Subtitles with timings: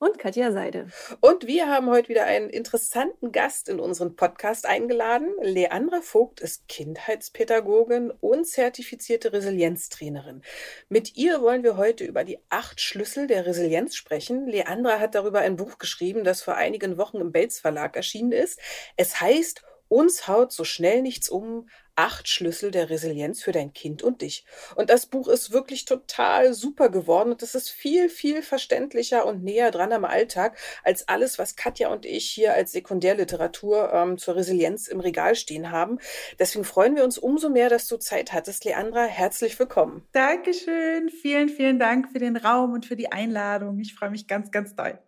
[0.00, 0.86] Und Katja Seide.
[1.20, 5.34] Und wir haben heute wieder einen interessanten Gast in unseren Podcast eingeladen.
[5.42, 10.42] Leandra Vogt ist Kindheitspädagogin und zertifizierte Resilienztrainerin.
[10.88, 14.46] Mit ihr wollen wir heute über die acht Schlüssel der Resilienz sprechen.
[14.46, 18.60] Leandra hat darüber ein Buch geschrieben, das vor einigen Wochen im Belz Verlag erschienen ist.
[18.96, 24.04] Es heißt uns haut so schnell nichts um, acht Schlüssel der Resilienz für dein Kind
[24.04, 24.44] und dich.
[24.76, 29.42] Und das Buch ist wirklich total super geworden und es ist viel, viel verständlicher und
[29.42, 34.36] näher dran am Alltag als alles, was Katja und ich hier als Sekundärliteratur ähm, zur
[34.36, 35.98] Resilienz im Regal stehen haben.
[36.38, 38.64] Deswegen freuen wir uns umso mehr, dass du Zeit hattest.
[38.64, 40.06] Leandra, herzlich willkommen.
[40.12, 41.08] Dankeschön.
[41.08, 43.80] Vielen, vielen Dank für den Raum und für die Einladung.
[43.80, 45.00] Ich freue mich ganz, ganz doll.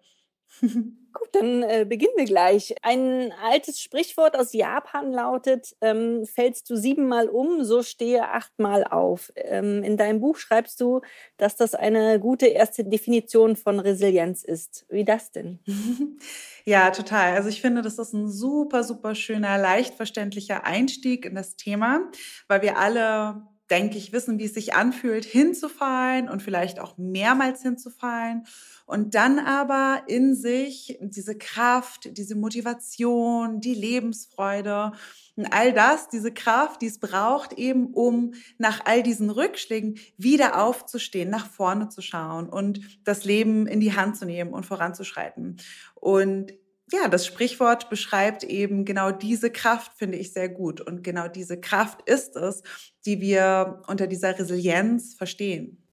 [1.12, 2.74] Gut, dann äh, beginnen wir gleich.
[2.82, 9.32] Ein altes Sprichwort aus Japan lautet, ähm, fällst du siebenmal um, so stehe achtmal auf.
[9.34, 11.00] Ähm, in deinem Buch schreibst du,
[11.36, 14.86] dass das eine gute erste Definition von Resilienz ist.
[14.88, 15.60] Wie das denn?
[16.66, 17.34] Ja, total.
[17.34, 22.10] Also ich finde, das ist ein super, super schöner, leicht verständlicher Einstieg in das Thema,
[22.48, 27.62] weil wir alle denke ich, wissen, wie es sich anfühlt, hinzufallen und vielleicht auch mehrmals
[27.62, 28.44] hinzufallen.
[28.86, 34.92] Und dann aber in sich diese Kraft, diese Motivation, die Lebensfreude
[35.36, 40.60] und all das, diese Kraft, die es braucht, eben um nach all diesen Rückschlägen wieder
[40.60, 45.58] aufzustehen, nach vorne zu schauen und das Leben in die Hand zu nehmen und voranzuschreiten.
[45.94, 46.52] Und
[46.92, 50.80] ja, das Sprichwort beschreibt eben genau diese Kraft, finde ich sehr gut.
[50.80, 52.62] Und genau diese Kraft ist es,
[53.06, 55.89] die wir unter dieser Resilienz verstehen.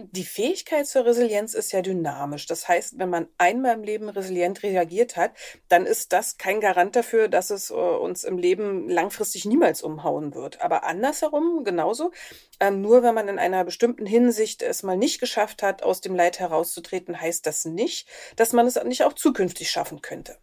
[0.00, 2.46] Die Fähigkeit zur Resilienz ist ja dynamisch.
[2.46, 5.32] Das heißt, wenn man einmal im Leben resilient reagiert hat,
[5.66, 10.36] dann ist das kein Garant dafür, dass es äh, uns im Leben langfristig niemals umhauen
[10.36, 10.60] wird.
[10.60, 12.12] Aber andersherum genauso.
[12.60, 16.14] Ähm, nur wenn man in einer bestimmten Hinsicht es mal nicht geschafft hat, aus dem
[16.14, 20.38] Leid herauszutreten, heißt das nicht, dass man es nicht auch zukünftig schaffen könnte.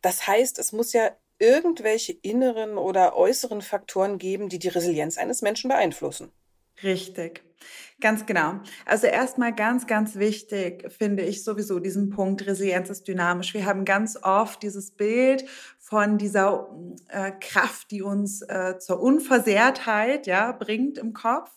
[0.00, 5.42] Das heißt, es muss ja irgendwelche inneren oder äußeren Faktoren geben, die die Resilienz eines
[5.42, 6.32] Menschen beeinflussen.
[6.82, 7.45] Richtig.
[8.00, 8.60] Ganz genau.
[8.84, 13.54] Also erstmal ganz, ganz wichtig finde ich sowieso diesen Punkt, Resilienz ist dynamisch.
[13.54, 15.46] Wir haben ganz oft dieses Bild
[15.78, 16.68] von dieser
[17.08, 21.50] äh, Kraft, die uns äh, zur Unversehrtheit ja, bringt im Kopf.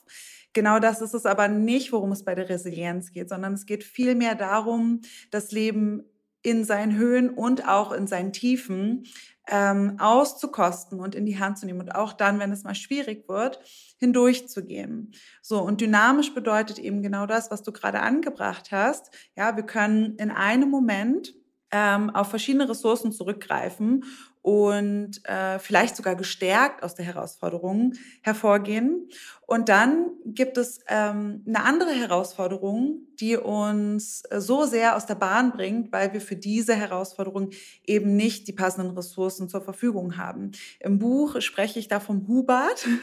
[0.54, 3.84] Genau das ist es aber nicht, worum es bei der Resilienz geht, sondern es geht
[3.84, 5.02] vielmehr darum,
[5.32, 6.04] das Leben
[6.42, 9.06] in seinen Höhen und auch in seinen Tiefen
[9.50, 13.28] ähm, auszukosten und in die Hand zu nehmen und auch dann, wenn es mal schwierig
[13.28, 13.60] wird,
[13.98, 15.12] hindurchzugehen.
[15.42, 19.12] So, und dynamisch bedeutet eben genau das, was du gerade angebracht hast.
[19.36, 21.34] Ja, wir können in einem Moment
[21.72, 24.04] ähm, auf verschiedene Ressourcen zurückgreifen
[24.42, 29.10] und äh, vielleicht sogar gestärkt aus der Herausforderung hervorgehen.
[29.46, 35.16] Und dann gibt es ähm, eine andere Herausforderung, die uns äh, so sehr aus der
[35.16, 37.50] Bahn bringt, weil wir für diese Herausforderung
[37.86, 40.52] eben nicht die passenden Ressourcen zur Verfügung haben.
[40.80, 42.88] Im Buch spreche ich da vom Hubert.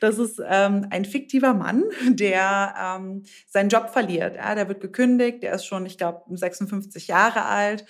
[0.00, 4.36] Das ist ähm, ein fiktiver Mann, der ähm, seinen Job verliert.
[4.36, 7.84] Ja, der wird gekündigt, der ist schon, ich glaube, 56 Jahre alt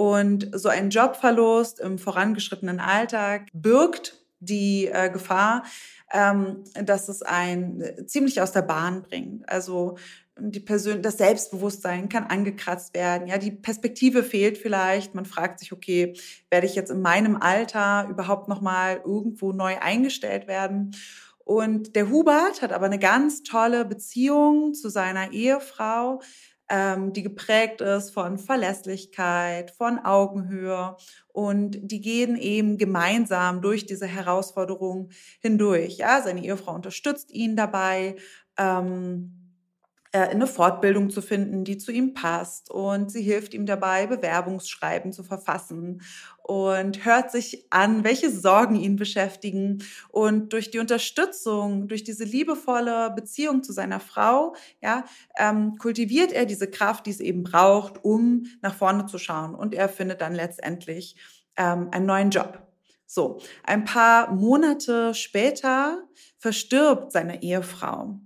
[0.00, 5.64] und so ein Jobverlust im vorangeschrittenen Alltag birgt die äh, Gefahr,
[6.10, 9.46] ähm, dass es ein äh, ziemlich aus der Bahn bringt.
[9.46, 9.98] Also
[10.38, 13.28] die Persön das Selbstbewusstsein kann angekratzt werden.
[13.28, 15.14] Ja, die Perspektive fehlt vielleicht.
[15.14, 16.14] Man fragt sich, okay,
[16.48, 20.96] werde ich jetzt in meinem Alter überhaupt noch mal irgendwo neu eingestellt werden?
[21.44, 26.22] Und der Hubert hat aber eine ganz tolle Beziehung zu seiner Ehefrau,
[26.70, 30.96] ähm, die geprägt ist von Verlässlichkeit, von Augenhöhe
[31.32, 35.10] und die gehen eben gemeinsam durch diese Herausforderung
[35.40, 35.98] hindurch.
[35.98, 38.16] Ja, seine Ehefrau unterstützt ihn dabei.
[38.58, 39.39] Ähm, äh,
[40.18, 42.70] eine Fortbildung zu finden, die zu ihm passt.
[42.70, 46.02] Und sie hilft ihm dabei, Bewerbungsschreiben zu verfassen
[46.42, 49.84] und hört sich an, welche Sorgen ihn beschäftigen.
[50.08, 55.04] Und durch die Unterstützung, durch diese liebevolle Beziehung zu seiner Frau, ja,
[55.38, 59.54] ähm, kultiviert er diese Kraft, die es eben braucht, um nach vorne zu schauen.
[59.54, 61.16] Und er findet dann letztendlich
[61.56, 62.66] ähm, einen neuen Job.
[63.06, 66.02] So, ein paar Monate später
[66.38, 68.20] verstirbt seine Ehefrau.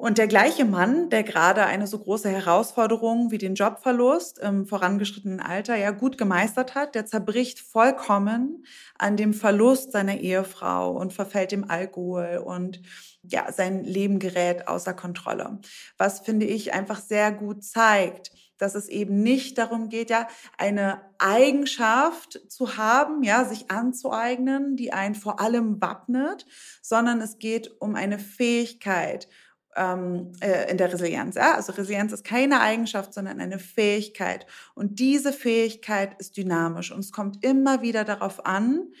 [0.00, 5.40] Und der gleiche Mann, der gerade eine so große Herausforderung wie den Jobverlust im vorangeschrittenen
[5.40, 8.64] Alter ja gut gemeistert hat, der zerbricht vollkommen
[8.96, 12.80] an dem Verlust seiner Ehefrau und verfällt dem Alkohol und
[13.24, 15.58] ja, sein Leben gerät außer Kontrolle.
[15.98, 21.02] Was finde ich einfach sehr gut zeigt, dass es eben nicht darum geht, ja, eine
[21.18, 26.46] Eigenschaft zu haben, ja, sich anzueignen, die einen vor allem wappnet,
[26.80, 29.28] sondern es geht um eine Fähigkeit,
[29.76, 31.36] ähm, äh, in der Resilienz.
[31.36, 31.54] Ja?
[31.54, 34.46] Also Resilienz ist keine Eigenschaft, sondern eine Fähigkeit.
[34.74, 36.92] Und diese Fähigkeit ist dynamisch.
[36.92, 38.92] Und es kommt immer wieder darauf an,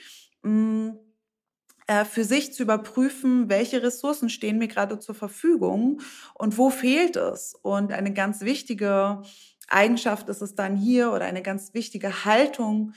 [0.42, 0.98] mh, mm,
[1.86, 6.00] äh, für sich zu überprüfen, welche Ressourcen stehen mir gerade zur Verfügung
[6.34, 7.54] und wo fehlt es.
[7.62, 9.22] Und eine ganz wichtige
[9.68, 12.92] Eigenschaft ist es dann hier oder eine ganz wichtige Haltung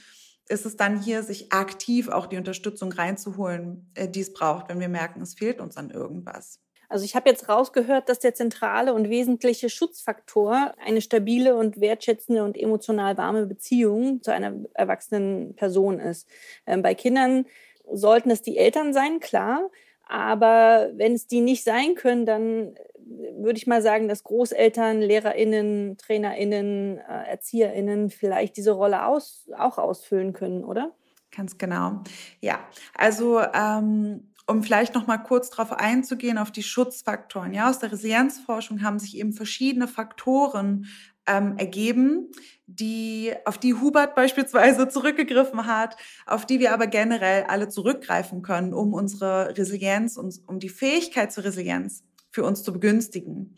[0.48, 4.78] ist es dann hier, sich aktiv auch die Unterstützung reinzuholen, äh, die es braucht, wenn
[4.78, 6.60] wir merken, es fehlt uns an irgendwas.
[6.94, 12.44] Also ich habe jetzt rausgehört, dass der zentrale und wesentliche Schutzfaktor eine stabile und wertschätzende
[12.44, 16.28] und emotional warme Beziehung zu einer erwachsenen Person ist.
[16.68, 17.46] Ähm, bei Kindern
[17.92, 19.72] sollten es die Eltern sein, klar.
[20.06, 22.76] Aber wenn es die nicht sein können, dann
[23.38, 29.78] würde ich mal sagen, dass Großeltern, LehrerInnen, TrainerInnen, äh, ErzieherInnen vielleicht diese Rolle aus, auch
[29.78, 30.92] ausfüllen können, oder?
[31.36, 32.02] Ganz genau.
[32.40, 32.60] Ja,
[32.94, 37.54] also ähm, um vielleicht noch mal kurz darauf einzugehen, auf die Schutzfaktoren.
[37.54, 40.86] Ja, aus der Resilienzforschung haben sich eben verschiedene Faktoren
[41.26, 42.30] ähm, ergeben,
[42.66, 45.96] die, auf die Hubert beispielsweise zurückgegriffen hat,
[46.26, 51.32] auf die wir aber generell alle zurückgreifen können, um unsere Resilienz, und um die Fähigkeit
[51.32, 53.56] zur Resilienz für uns zu begünstigen.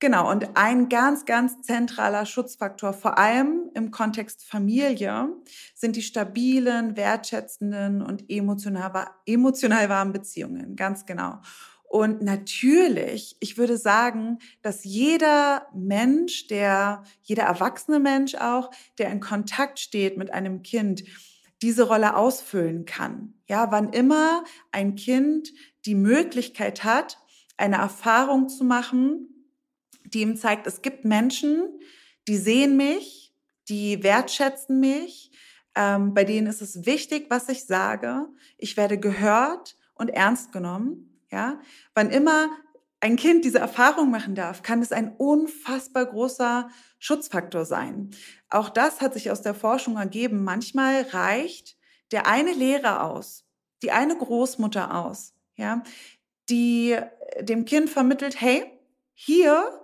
[0.00, 5.28] Genau, und ein ganz, ganz zentraler Schutzfaktor, vor allem im Kontext Familie,
[5.74, 10.74] sind die stabilen, wertschätzenden und emotional, emotional warmen Beziehungen.
[10.74, 11.40] Ganz genau.
[11.84, 19.20] Und natürlich, ich würde sagen, dass jeder Mensch, der, jeder erwachsene Mensch auch, der in
[19.20, 21.04] Kontakt steht mit einem Kind,
[21.60, 23.34] diese Rolle ausfüllen kann.
[23.48, 25.52] Ja, wann immer ein Kind
[25.84, 27.18] die Möglichkeit hat,
[27.58, 29.26] eine Erfahrung zu machen,
[30.14, 31.80] die ihm zeigt, es gibt Menschen,
[32.28, 33.34] die sehen mich,
[33.68, 35.30] die wertschätzen mich,
[35.74, 38.26] ähm, bei denen ist es wichtig, was ich sage.
[38.58, 41.06] Ich werde gehört und ernst genommen.
[41.30, 41.60] Ja,
[41.94, 42.48] wann immer
[43.00, 46.68] ein Kind diese Erfahrung machen darf, kann es ein unfassbar großer
[46.98, 48.10] Schutzfaktor sein.
[48.50, 50.44] Auch das hat sich aus der Forschung ergeben.
[50.44, 51.76] Manchmal reicht
[52.10, 53.44] der eine Lehrer aus,
[53.82, 55.82] die eine Großmutter aus, ja,
[56.50, 56.98] die
[57.40, 58.64] dem Kind vermittelt, hey,
[59.14, 59.79] hier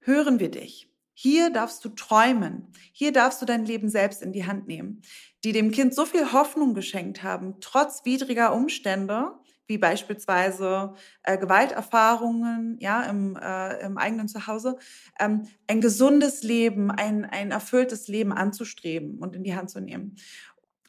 [0.00, 0.88] hören wir dich.
[1.14, 2.68] Hier darfst du träumen.
[2.92, 5.02] Hier darfst du dein Leben selbst in die Hand nehmen.
[5.42, 9.32] Die dem Kind so viel Hoffnung geschenkt haben, trotz widriger Umstände,
[9.66, 14.78] wie beispielsweise äh, Gewalterfahrungen ja, im, äh, im eigenen Zuhause,
[15.18, 20.16] ähm, ein gesundes Leben, ein, ein erfülltes Leben anzustreben und in die Hand zu nehmen.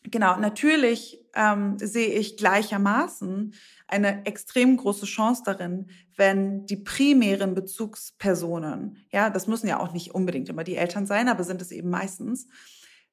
[0.04, 3.54] Genau, natürlich ähm, sehe ich gleichermaßen
[3.88, 10.16] eine extrem große Chance darin, wenn die primären Bezugspersonen, ja, das müssen ja auch nicht
[10.16, 12.48] unbedingt immer die Eltern sein, aber sind es eben meistens,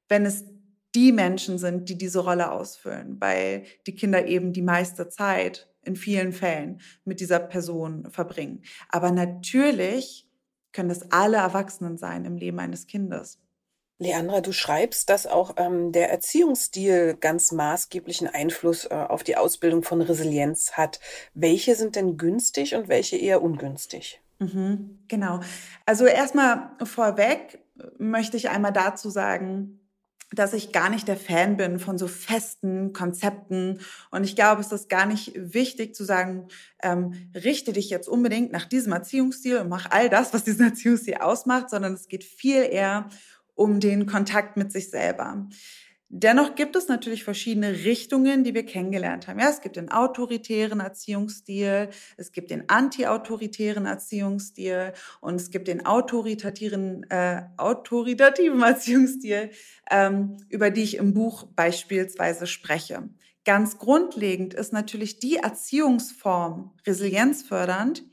[0.07, 0.45] wenn es
[0.95, 5.95] die Menschen sind, die diese Rolle ausfüllen, weil die Kinder eben die meiste Zeit in
[5.95, 8.63] vielen Fällen mit dieser Person verbringen.
[8.89, 10.27] Aber natürlich
[10.71, 13.39] können das alle Erwachsenen sein im Leben eines Kindes.
[13.99, 19.81] Leandra, du schreibst, dass auch ähm, der Erziehungsstil ganz maßgeblichen Einfluss äh, auf die Ausbildung
[19.81, 20.99] von Resilienz hat.
[21.33, 24.21] Welche sind denn günstig und welche eher ungünstig?
[24.39, 25.39] Mhm, genau.
[25.85, 27.59] Also erstmal vorweg
[27.97, 29.79] möchte ich einmal dazu sagen,
[30.31, 33.79] dass ich gar nicht der Fan bin von so festen Konzepten.
[34.11, 36.49] Und ich glaube, es ist gar nicht wichtig zu sagen,
[36.83, 41.15] ähm, richte dich jetzt unbedingt nach diesem Erziehungsstil und mach all das, was diesen Erziehungsstil
[41.15, 43.09] ausmacht, sondern es geht viel eher
[43.57, 45.47] um den Kontakt mit sich selber.
[46.09, 49.39] Dennoch gibt es natürlich verschiedene Richtungen, die wir kennengelernt haben.
[49.39, 55.85] Ja, es gibt den autoritären Erziehungsstil, es gibt den anti-autoritären Erziehungsstil und es gibt den
[55.85, 59.49] autoritativen, äh, autoritativen Erziehungsstil,
[59.91, 63.09] ähm, über die ich im Buch beispielsweise spreche.
[63.43, 68.05] Ganz grundlegend ist natürlich die Erziehungsform resilienzfördernd,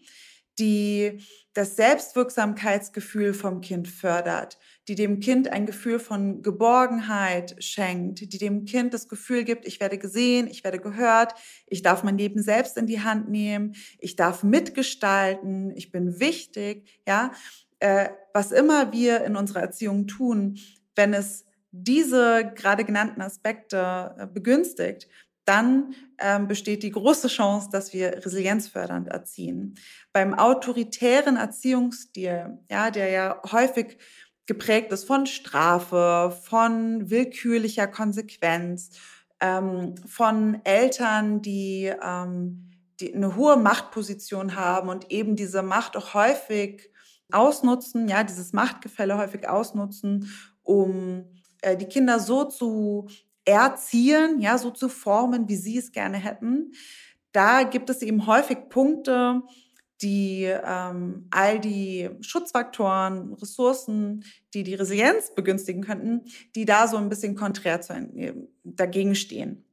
[0.59, 1.21] die
[1.53, 8.65] das Selbstwirksamkeitsgefühl vom Kind fördert, die dem Kind ein Gefühl von Geborgenheit schenkt, die dem
[8.65, 11.35] Kind das Gefühl gibt, ich werde gesehen, ich werde gehört,
[11.67, 16.89] ich darf mein Leben selbst in die Hand nehmen, ich darf mitgestalten, ich bin wichtig,
[17.07, 17.33] ja.
[17.81, 20.59] Äh, was immer wir in unserer Erziehung tun,
[20.95, 25.09] wenn es diese gerade genannten Aspekte äh, begünstigt,
[25.45, 29.75] dann ähm, besteht die große Chance, dass wir resilienzfördernd erziehen.
[30.13, 33.99] Beim autoritären Erziehungsstil, ja, der ja häufig
[34.47, 38.91] geprägt ist von Strafe, von willkürlicher Konsequenz,
[39.41, 42.71] ähm, von Eltern, die, ähm,
[43.01, 46.91] die eine hohe Machtposition haben und eben diese Macht auch häufig
[47.33, 50.31] ausnutzen, ja, dieses Machtgefälle häufig ausnutzen,
[50.63, 51.25] um
[51.63, 53.09] äh, die Kinder so zu
[53.45, 56.73] erziehen, ja, so zu formen, wie sie es gerne hätten.
[57.33, 59.43] Da gibt es eben häufig Punkte,
[60.05, 66.23] die ähm, all die Schutzfaktoren, Ressourcen, die die Resilienz begünstigen könnten,
[66.55, 69.65] die da so ein bisschen konträr zu, äh, dagegen stehen.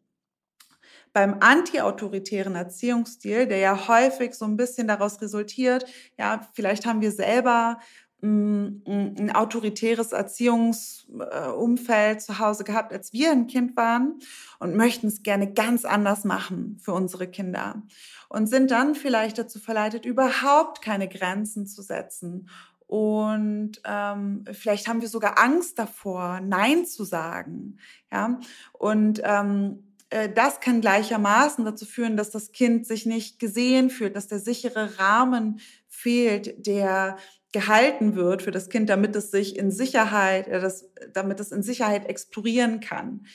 [1.14, 5.86] Beim antiautoritären Erziehungsstil, der ja häufig so ein bisschen daraus resultiert,
[6.18, 7.80] ja, vielleicht haben wir selber
[8.24, 14.20] ein autoritäres Erziehungsumfeld zu Hause gehabt, als wir ein Kind waren
[14.60, 17.82] und möchten es gerne ganz anders machen für unsere Kinder
[18.30, 22.48] und sind dann vielleicht dazu verleitet, überhaupt keine Grenzen zu setzen.
[22.86, 27.78] Und ähm, vielleicht haben wir sogar Angst davor, Nein zu sagen.
[28.12, 28.38] Ja,
[28.74, 34.16] und ähm, äh, das kann gleichermaßen dazu führen, dass das Kind sich nicht gesehen fühlt,
[34.16, 37.18] dass der sichere Rahmen fehlt, der
[37.52, 41.64] gehalten wird für das Kind, damit es sich in Sicherheit, äh, das, damit es in
[41.64, 43.26] Sicherheit explorieren kann.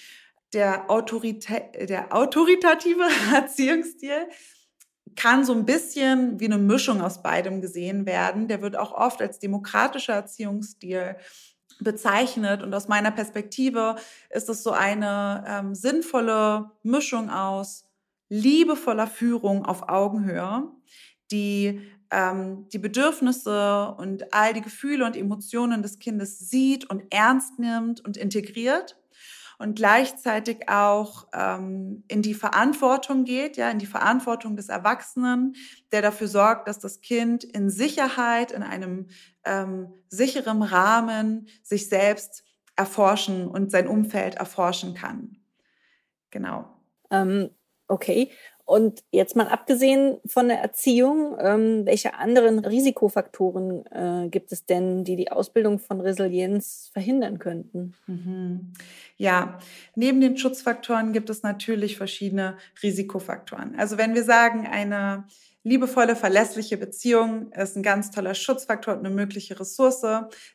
[0.53, 3.05] Der, Autoritä der autoritative
[3.35, 4.29] Erziehungsstil
[5.17, 8.49] kann so ein bisschen wie eine Mischung aus beidem gesehen werden.
[8.49, 11.17] Der wird auch oft als demokratischer Erziehungsstil
[11.81, 12.63] bezeichnet.
[12.63, 13.97] Und aus meiner Perspektive
[14.31, 17.85] ist es so eine ähm, sinnvolle Mischung aus
[18.29, 20.69] liebevoller Führung auf Augenhöhe,
[21.31, 27.59] die ähm, die Bedürfnisse und all die Gefühle und Emotionen des Kindes sieht und ernst
[27.59, 28.97] nimmt und integriert
[29.59, 35.55] und gleichzeitig auch ähm, in die Verantwortung geht, ja, in die Verantwortung des Erwachsenen,
[35.93, 39.09] der dafür sorgt, dass das Kind in Sicherheit, in einem
[39.45, 42.45] ähm, sicheren Rahmen sich selbst
[42.77, 45.39] erforschen und sein Umfeld erforschen kann.
[46.31, 46.67] Genau.
[47.11, 47.51] Ähm,
[47.89, 48.31] okay.
[48.67, 55.05] Und jetzt mal abgesehen von der Erziehung, ähm, welche anderen Risikofaktoren äh, gibt es denn,
[55.05, 57.95] die die Ausbildung von Resilienz verhindern könnten?
[58.09, 58.73] Mhm.
[59.17, 59.61] Ja,
[59.95, 63.77] neben den Schutzfaktoren gibt es natürlich verschiedene Risikofaktoren.
[63.79, 65.27] Also wenn wir sagen, eine
[65.67, 70.07] liebevolle, verlässliche Beziehung ist ein ganz toller Schutzfaktor und eine mögliche Ressource,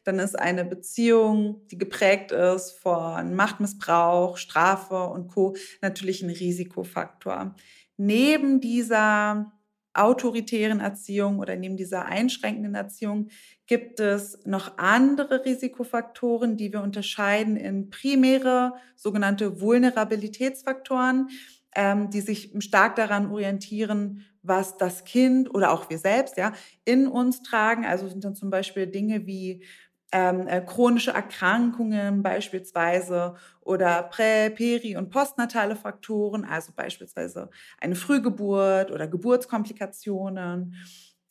[0.06, 5.56] dann ist eine Beziehung, die geprägt ist von Machtmissbrauch, Strafe und Co.
[5.82, 7.56] natürlich ein Risikofaktor
[8.01, 9.51] neben dieser
[9.93, 13.27] autoritären Erziehung oder neben dieser einschränkenden Erziehung
[13.67, 21.29] gibt es noch andere Risikofaktoren, die wir unterscheiden in primäre sogenannte Vulnerabilitätsfaktoren,
[21.75, 26.53] ähm, die sich stark daran orientieren, was das Kind oder auch wir selbst ja
[26.86, 27.86] in uns tragen.
[27.86, 29.63] Also sind dann zum Beispiel Dinge wie
[30.12, 37.50] ähm, äh, chronische Erkrankungen beispielsweise oder prä-, peri- und postnatale Faktoren, also beispielsweise
[37.80, 40.75] eine Frühgeburt oder Geburtskomplikationen.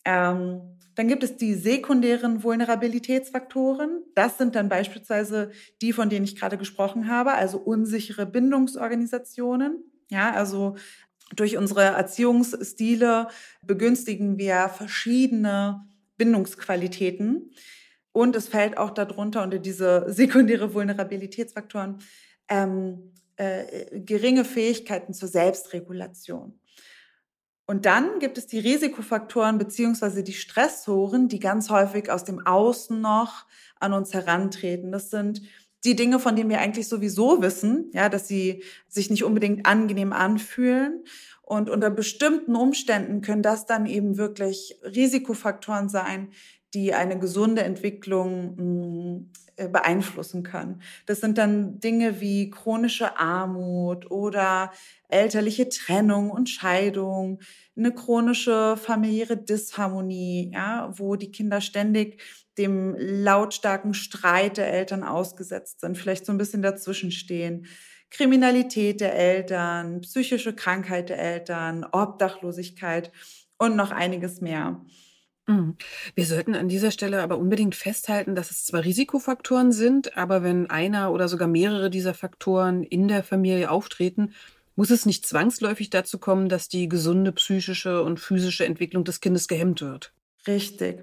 [0.04, 4.02] Ähm, dann gibt es die sekundären Vulnerabilitätsfaktoren.
[4.14, 5.50] Das sind dann beispielsweise
[5.82, 9.84] die, von denen ich gerade gesprochen habe, also unsichere Bindungsorganisationen.
[10.10, 10.76] Ja, also
[11.37, 13.28] durch unsere Erziehungsstile
[13.62, 17.52] begünstigen wir verschiedene Bindungsqualitäten.
[18.12, 21.98] Und es fällt auch darunter unter diese sekundäre Vulnerabilitätsfaktoren
[22.48, 26.60] ähm, äh, geringe Fähigkeiten zur Selbstregulation.
[27.66, 33.00] Und dann gibt es die Risikofaktoren beziehungsweise die Stressoren, die ganz häufig aus dem Außen
[33.00, 34.90] noch an uns herantreten.
[34.90, 35.42] Das sind
[35.84, 40.12] die Dinge, von denen wir eigentlich sowieso wissen, ja, dass sie sich nicht unbedingt angenehm
[40.12, 41.04] anfühlen.
[41.42, 46.30] Und unter bestimmten Umständen können das dann eben wirklich Risikofaktoren sein,
[46.74, 50.80] die eine gesunde Entwicklung mm, äh, beeinflussen können.
[51.06, 54.72] Das sind dann Dinge wie chronische Armut oder
[55.08, 57.40] elterliche Trennung und Scheidung,
[57.76, 62.22] eine chronische familiäre Disharmonie, ja, wo die Kinder ständig
[62.56, 67.66] dem lautstarken Streit der Eltern ausgesetzt sind, vielleicht so ein bisschen dazwischen stehen.
[68.10, 73.12] Kriminalität der Eltern, psychische Krankheit der Eltern, Obdachlosigkeit
[73.58, 74.80] und noch einiges mehr.
[75.50, 75.76] Mhm.
[76.14, 80.71] Wir sollten an dieser Stelle aber unbedingt festhalten, dass es zwar Risikofaktoren sind, aber wenn
[80.71, 84.33] einer oder sogar mehrere dieser Faktoren in der Familie auftreten,
[84.76, 89.49] muss es nicht zwangsläufig dazu kommen, dass die gesunde psychische und physische Entwicklung des Kindes
[89.49, 90.12] gehemmt wird.
[90.47, 91.02] Richtig.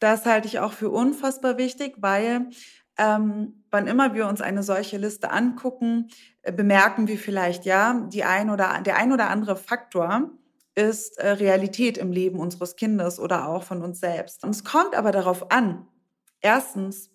[0.00, 2.48] Das halte ich auch für unfassbar wichtig, weil
[2.96, 6.08] ähm, wann immer wir uns eine solche Liste angucken,
[6.42, 10.30] äh, bemerken wir vielleicht, ja, die ein oder, der ein oder andere Faktor
[10.74, 14.44] ist äh, Realität im Leben unseres Kindes oder auch von uns selbst.
[14.44, 15.86] Und es kommt aber darauf an,
[16.40, 17.10] erstens,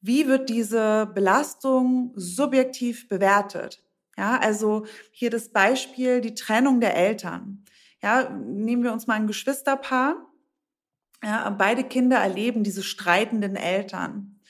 [0.00, 3.82] wie wird diese Belastung subjektiv bewertet?
[4.16, 7.64] Ja, also hier das Beispiel, die Trennung der Eltern.
[8.02, 10.16] Ja, nehmen wir uns mal ein Geschwisterpaar.
[11.22, 14.40] Ja, beide Kinder erleben diese streitenden Eltern.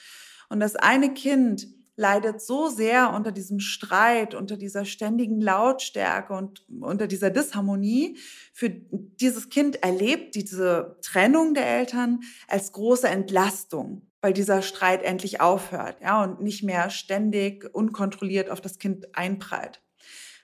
[0.49, 1.67] Und das eine Kind
[1.99, 8.17] leidet so sehr unter diesem Streit, unter dieser ständigen Lautstärke und unter dieser Disharmonie.
[8.52, 15.40] Für dieses Kind erlebt diese Trennung der Eltern als große Entlastung, weil dieser Streit endlich
[15.40, 19.83] aufhört, ja, und nicht mehr ständig unkontrolliert auf das Kind einprallt.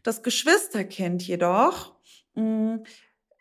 [0.02, 1.94] Das Geschwisterkind jedoch
[2.34, 2.84] mh, mm,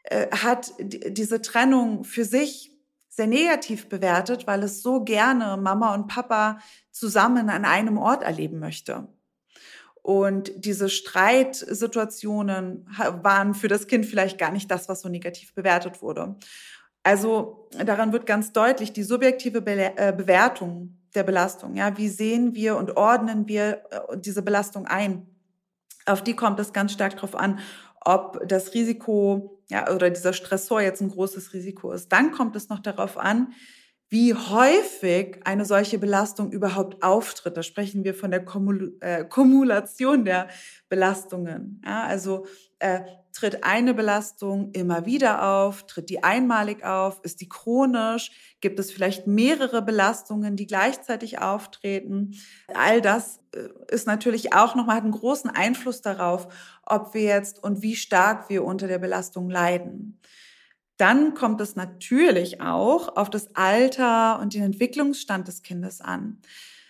[0.03, 2.74] äh, hat diese Trennung für sich
[3.10, 6.60] sehr negativ bewertet, weil es so gerne Mama und Papa
[6.93, 9.09] zusammen an einem Ort erleben möchte.
[10.01, 12.88] Und diese Streitsituationen
[13.21, 16.35] waren für das Kind vielleicht gar nicht das, was so negativ bewertet wurde.
[17.03, 21.75] Also daran wird ganz deutlich die subjektive Be äh, Bewertung der Belastung.
[21.75, 25.27] Ja, wie sehen wir und ordnen wir äh, diese Belastung ein?
[26.05, 27.59] Auf die kommt es ganz stark darauf an,
[28.01, 32.12] ob das Risiko ja, oder dieser Stressor jetzt ein großes Risiko ist.
[32.12, 33.53] Dann kommt es noch darauf an,
[34.13, 37.58] wie häufig eine solche Belastung überhaupt auftritt.
[37.58, 40.50] Da sprechen wir von der Kumul äh, Kumulation der
[40.88, 41.82] Belastungen.
[41.84, 42.46] Ja, also
[42.77, 43.00] äh,
[43.32, 48.29] tritt eine Belastung immer wieder auf, tritt die einmalig auf, ist die chronisch,
[48.62, 52.36] gibt es vielleicht mehrere Belastungen, die gleichzeitig auftreten.
[52.67, 56.48] All das äh, ist natürlich auch nochmal einen großen Einfluss darauf,
[56.86, 60.20] ob wir jetzt und wie stark wir unter der Belastung leiden.
[61.03, 66.38] Dann kommt es natürlich auch auf das Alter und den Entwicklungsstand des Kindes an.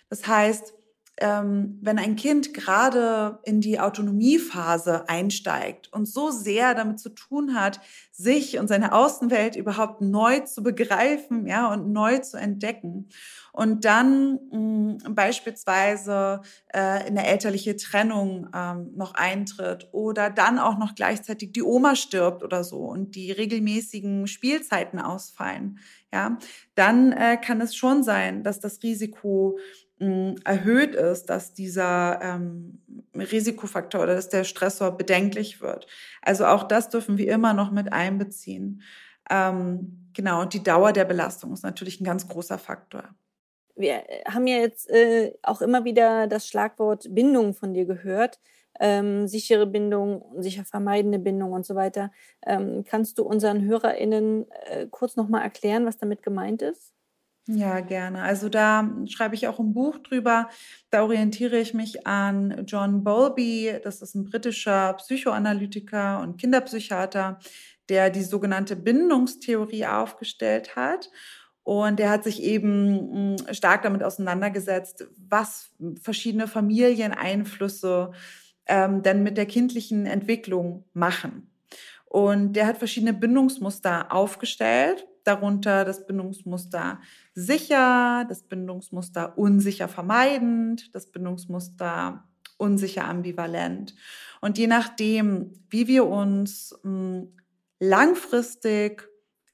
[0.08, 0.76] Das heißt,
[1.18, 7.56] ähm, wenn ein Kind gerade in die Autonomiephase einsteigt und so sehr damit zu tun
[7.56, 7.80] hat,
[8.12, 13.10] sich und seine Außenwelt überhaupt neu zu begreifen, ja, und neu zu entdecken.
[13.52, 20.80] Und dann mh, mm, beispielsweise äh, eine elterliche Trennung ähm, noch eintritt oder dann auch
[20.80, 25.80] noch gleichzeitig die Oma stirbt oder so und die regelmäßigen Spielzeiten ausfallen,
[26.12, 26.38] ja,
[26.76, 29.58] dann äh, kann es schon sein, dass das Risiko
[30.44, 32.82] erhöht ist, dass dieser ähm,
[33.16, 35.88] Risikofaktor oder dass der Stressor bedenklich wird.
[36.22, 38.82] Also auch das dürfen wir immer noch mit einbeziehen.
[39.30, 43.04] Ähm, genau, und die Dauer der Belastung ist natürlich ein ganz großer Faktor.
[43.76, 48.40] Wir äh, haben ja jetzt äh, auch immer wieder das Schlagwort Bindung von dir gehört.
[48.80, 52.12] Ähm, sichere Bindung, sicher vermeidende Bindung und so weiter.
[52.46, 56.94] Ähm, kannst du unseren HörerInnen äh, kurz nochmal erklären, was damit gemeint ist?
[57.48, 58.22] Ja, gerne.
[58.22, 60.50] Also da schreibe ich auch ein Buch drüber.
[60.92, 63.80] Da orientiere ich mich an John Bowlby.
[63.84, 67.40] Das ist ein britischer Psychoanalytiker und Kinderpsychiater,
[67.90, 71.12] der die sogenannte Bindungstheorie aufgestellt hat.
[71.64, 78.12] Und der hat sich eben hm, stark damit auseinandergesetzt, was verschiedene Familieneinflüsse
[78.68, 81.50] ähm, denn mit der kindlichen Entwicklung machen.
[82.06, 87.00] Und der hat verschiedene Bindungsmuster aufgestellt darunter das Bindungsmuster
[87.34, 92.24] sicher, das Bindungsmuster unsicher vermeidend, das Bindungsmuster
[92.58, 93.96] unsicher ambivalent.
[94.42, 97.34] Und je nachdem, wie wir uns hm,
[97.80, 99.10] langfristig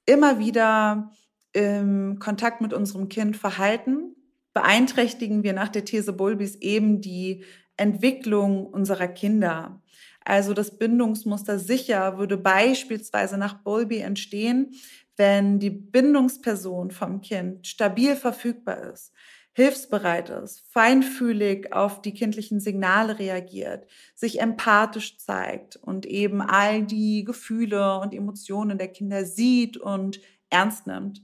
[0.05, 1.11] immer wieder
[1.53, 4.15] im Kontakt mit unserem Kind verhalten,
[4.53, 7.43] beeinträchtigen wir nach der These Bulbis eben die
[7.77, 9.81] Entwicklung unserer Kinder.
[10.25, 14.75] Also das Bindungsmuster sicher würde beispielsweise nach Bulby entstehen,
[15.19, 19.11] wenn die Bindungsperson vom Kind stabil verfügbar ist,
[19.51, 27.25] hilfsbereit ist, feinfühlig auf die kindlichen Signale reagiert, sich empathisch zeigt und eben all die
[27.25, 31.21] Gefühle und Emotionen der Kinder sieht und ernst nimmt.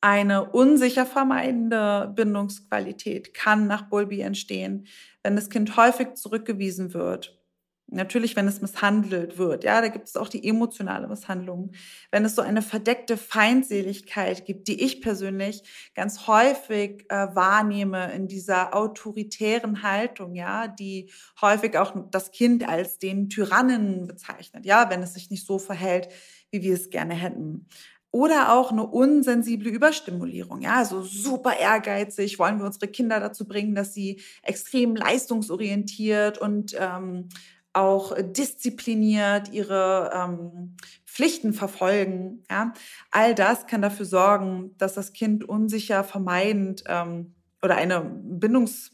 [0.00, 4.88] Eine unsicher vermeidende Bindungsqualität kann nach Bulbi entstehen,
[5.22, 7.43] wenn das Kind häufig zurückgewiesen wird
[7.86, 11.72] Natürlich, wenn es misshandelt wird, ja, da gibt es auch die emotionale Misshandlung.
[12.10, 15.62] Wenn es so eine verdeckte Feindseligkeit gibt, die ich persönlich
[15.94, 21.10] ganz häufig äh, wahrnehme in dieser autoritären Haltung, ja, die
[21.42, 26.08] häufig auch das Kind als den Tyrannen bezeichnet, ja, wenn es sich nicht so verhält,
[26.50, 27.66] wie wir es gerne hätten
[28.14, 30.60] oder auch eine unsensible Überstimulierung.
[30.60, 36.76] Ja, also super ehrgeizig wollen wir unsere Kinder dazu bringen, dass sie extrem leistungsorientiert und
[36.78, 37.28] ähm,
[37.74, 42.44] auch diszipliniert ihre ähm, Pflichten verfolgen.
[42.50, 42.72] Ja?
[43.10, 48.90] All das kann dafür sorgen, dass das Kind unsicher vermeidend ähm, oder eine Bindungs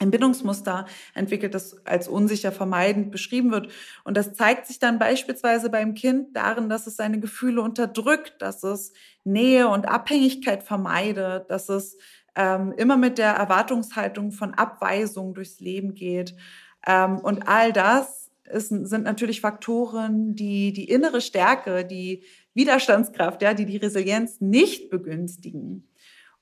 [0.00, 3.70] ein Bindungsmuster entwickelt, das als unsicher vermeidend beschrieben wird.
[4.02, 8.62] Und das zeigt sich dann beispielsweise beim Kind darin, dass es seine Gefühle unterdrückt, dass
[8.64, 8.94] es
[9.24, 11.98] Nähe und Abhängigkeit vermeidet, dass es
[12.34, 16.34] ähm, immer mit der Erwartungshaltung von Abweisung durchs Leben geht.
[16.86, 23.54] Ähm, und all das ist, sind natürlich Faktoren, die die innere Stärke, die Widerstandskraft, ja,
[23.54, 25.86] die die Resilienz nicht begünstigen.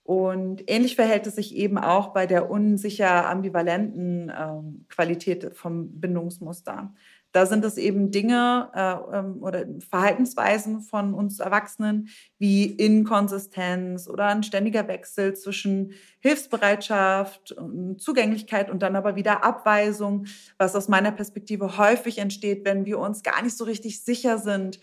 [0.09, 6.95] Und ähnlich verhält es sich eben auch bei der unsicher ambivalenten ähm, Qualität vom Bindungsmuster.
[7.33, 14.27] Da sind es eben Dinge äh, ähm, oder Verhaltensweisen von uns Erwachsenen wie Inkonsistenz oder
[14.27, 17.55] ein ständiger Wechsel zwischen Hilfsbereitschaft,
[17.99, 23.23] Zugänglichkeit und dann aber wieder Abweisung, was aus meiner Perspektive häufig entsteht, wenn wir uns
[23.23, 24.81] gar nicht so richtig sicher sind,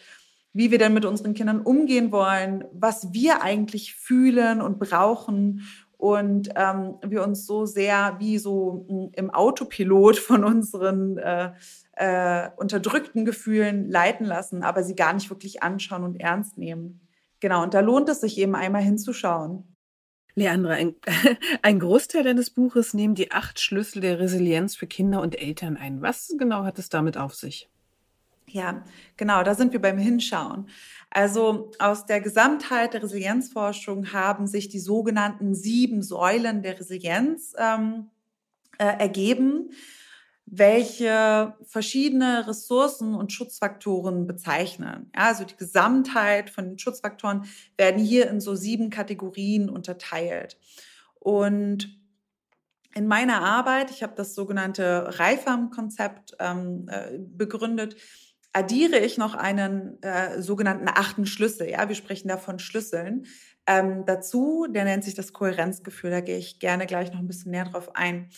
[0.55, 5.67] wie wir denn mit unseren Kindern umgehen wollen, was wir eigentlich fühlen und brauchen.
[5.97, 11.51] Und ähm, wir uns so sehr wie so hm, im Autopilot von unseren äh,
[11.95, 17.01] äh, unterdrückten Gefühlen leiten lassen, aber sie gar nicht wirklich anschauen und ernst nehmen.
[17.39, 19.75] Genau, und da lohnt es sich eben einmal hinzuschauen.
[20.35, 20.95] Leandra, ein,
[21.61, 26.01] ein Großteil deines Buches nehmen die acht Schlüssel der Resilienz für Kinder und Eltern ein.
[26.01, 27.69] Was genau hat es damit auf sich?
[28.47, 28.83] Ja,
[29.17, 30.69] genau, da sind wir beim Hinschauen.
[31.09, 38.09] Also aus der Gesamtheit der Resilienzforschung haben sich die sogenannten sieben Säulen der Resilienz ähm,
[38.77, 39.71] äh, ergeben,
[40.57, 45.11] welche verschiedene Ressourcen und Schutzfaktoren bezeichnen.
[45.15, 47.45] Ja, also die Gesamtheit von den Schutzfaktoren
[47.77, 50.57] werden hier in so sieben Kategorien unterteilt.
[51.19, 51.99] Und
[52.93, 57.97] in meiner Arbeit, ich habe das sogenannte Reifam-Konzept ähm, äh, begründet,
[58.53, 61.69] addiere ich noch einen äh, sogenannten achten Schlüssel.
[61.69, 63.25] Ja, wir sprechen da von Schlüsseln.
[63.67, 66.11] Ähm, dazu, der nennt sich das Kohärenzgefühl.
[66.11, 68.29] Da gehe ich gerne gleich noch ein bisschen näher drauf ein.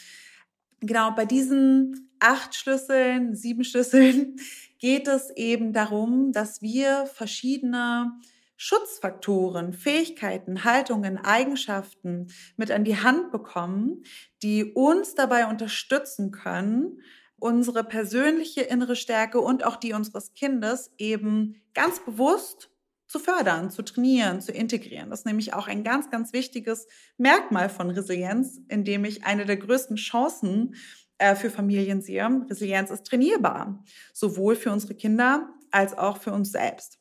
[0.82, 4.40] Genau, bei diesen acht Schlüsseln, sieben Schlüsseln
[4.80, 8.12] geht es eben darum, dass wir verschiedene
[8.58, 14.04] Schutzfaktoren, Fähigkeiten, Haltungen, Eigenschaften mit an die Hand bekommen,
[14.42, 17.02] die uns dabei unterstützen können,
[17.40, 22.72] unsere persönliche innere Stärke und auch die unseres Kindes eben ganz bewusst
[23.08, 25.10] zu fördern, zu trainieren, zu integrieren.
[25.10, 29.46] Das ist nämlich auch ein ganz, ganz wichtiges Merkmal von Resilienz, in dem ich eine
[29.46, 30.76] der größten Chancen
[31.18, 32.46] äh, für Familien sehe.
[32.50, 37.00] Resilienz ist trainierbar, sowohl für unsere Kinder als auch für uns selbst.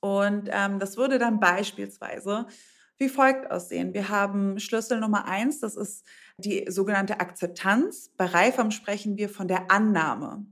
[0.00, 2.46] Und ähm, das würde dann beispielsweise
[3.02, 3.94] wie folgt aussehen.
[3.94, 8.12] Wir haben Schlüssel Nummer eins, das ist die sogenannte Akzeptanz.
[8.16, 10.46] Bei Reifam sprechen wir von der Annahme,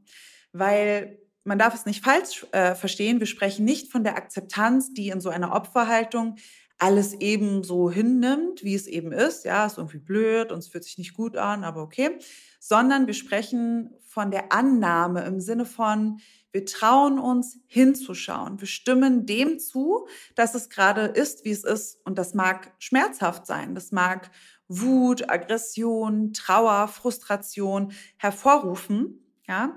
[0.52, 3.18] weil man darf es nicht falsch äh, verstehen.
[3.18, 6.36] Wir sprechen nicht von der Akzeptanz, die in so einer Opferhaltung
[6.78, 9.44] alles eben so hinnimmt, wie es eben ist.
[9.44, 12.20] Ja, ist irgendwie blöd und es fühlt sich nicht gut an, aber okay.
[12.60, 16.20] Sondern wir sprechen von der Annahme im Sinne von,
[16.52, 18.60] wir trauen uns hinzuschauen.
[18.60, 21.98] Wir stimmen dem zu, dass es gerade ist, wie es ist.
[22.04, 23.74] Und das mag schmerzhaft sein.
[23.74, 24.30] Das mag
[24.68, 29.26] Wut, Aggression, Trauer, Frustration hervorrufen.
[29.48, 29.76] Ja,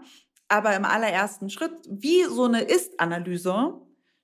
[0.54, 3.74] aber im allerersten Schritt, wie so eine Ist-Analyse,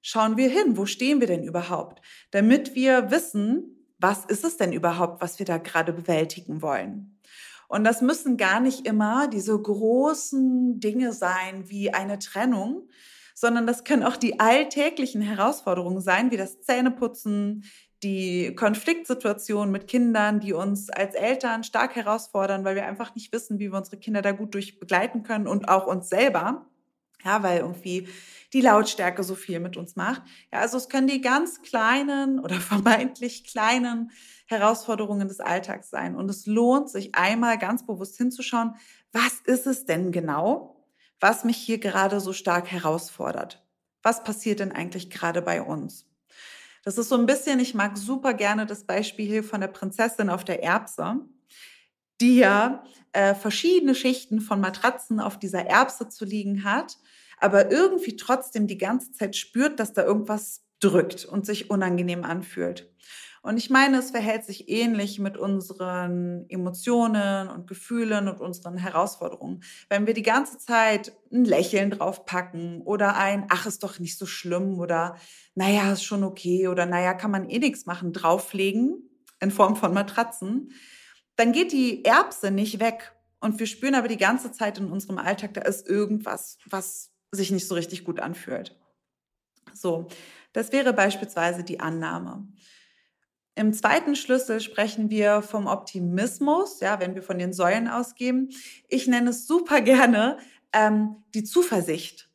[0.01, 4.71] schauen wir hin, wo stehen wir denn überhaupt, damit wir wissen, was ist es denn
[4.71, 7.19] überhaupt, was wir da gerade bewältigen wollen.
[7.67, 12.87] Und das müssen gar nicht immer diese großen Dinge sein wie eine Trennung,
[13.33, 17.63] sondern das können auch die alltäglichen Herausforderungen sein, wie das Zähneputzen,
[18.03, 23.59] die Konfliktsituation mit Kindern, die uns als Eltern stark herausfordern, weil wir einfach nicht wissen,
[23.59, 26.65] wie wir unsere Kinder da gut durch begleiten können und auch uns selber.
[27.25, 28.07] Ja, weil irgendwie
[28.53, 30.21] die Lautstärke so viel mit uns macht.
[30.53, 34.11] Ja, also es können die ganz kleinen oder vermeintlich kleinen
[34.47, 36.15] Herausforderungen des Alltags sein.
[36.15, 38.75] Und es lohnt sich einmal ganz bewusst hinzuschauen,
[39.11, 40.85] was ist es denn genau,
[41.19, 43.65] was mich hier gerade so stark herausfordert?
[44.01, 46.08] Was passiert denn eigentlich gerade bei uns?
[46.83, 50.29] Das ist so ein bisschen, ich mag super gerne das Beispiel hier von der Prinzessin
[50.29, 51.19] auf der Erbse,
[52.21, 56.97] die ja äh, verschiedene Schichten von Matratzen auf dieser Erbse zu liegen hat
[57.39, 62.91] aber irgendwie trotzdem die ganze Zeit spürt, dass da irgendwas drückt und sich unangenehm anfühlt.
[63.49, 69.63] Und ich meine, es verhält sich ähnlich mit unseren Emotionen und Gefühlen und unseren Herausforderungen.
[69.89, 74.27] Wenn wir die ganze Zeit ein Lächeln draufpacken oder ein, ach, ist doch nicht so
[74.27, 75.15] schlimm oder
[75.55, 79.09] naja, ist schon okay oder naja, kann man eh nichts machen, drauflegen
[79.39, 80.71] in Form von Matratzen,
[81.35, 83.15] dann geht die Erbse nicht weg.
[83.39, 87.49] Und wir spüren aber die ganze Zeit in unserem Alltag, da ist irgendwas, was sich
[87.49, 88.79] nicht so richtig gut anfühlt.
[89.73, 90.07] So,
[90.53, 92.47] das wäre beispielsweise die Annahme.
[93.59, 98.53] Im zweiten Schlüssel sprechen wir vom Optimismus, ja, wenn wir von den Säulen ausgehen.
[98.87, 100.37] Ich nenne es super gerne
[100.71, 102.29] ähm, die Zuversicht,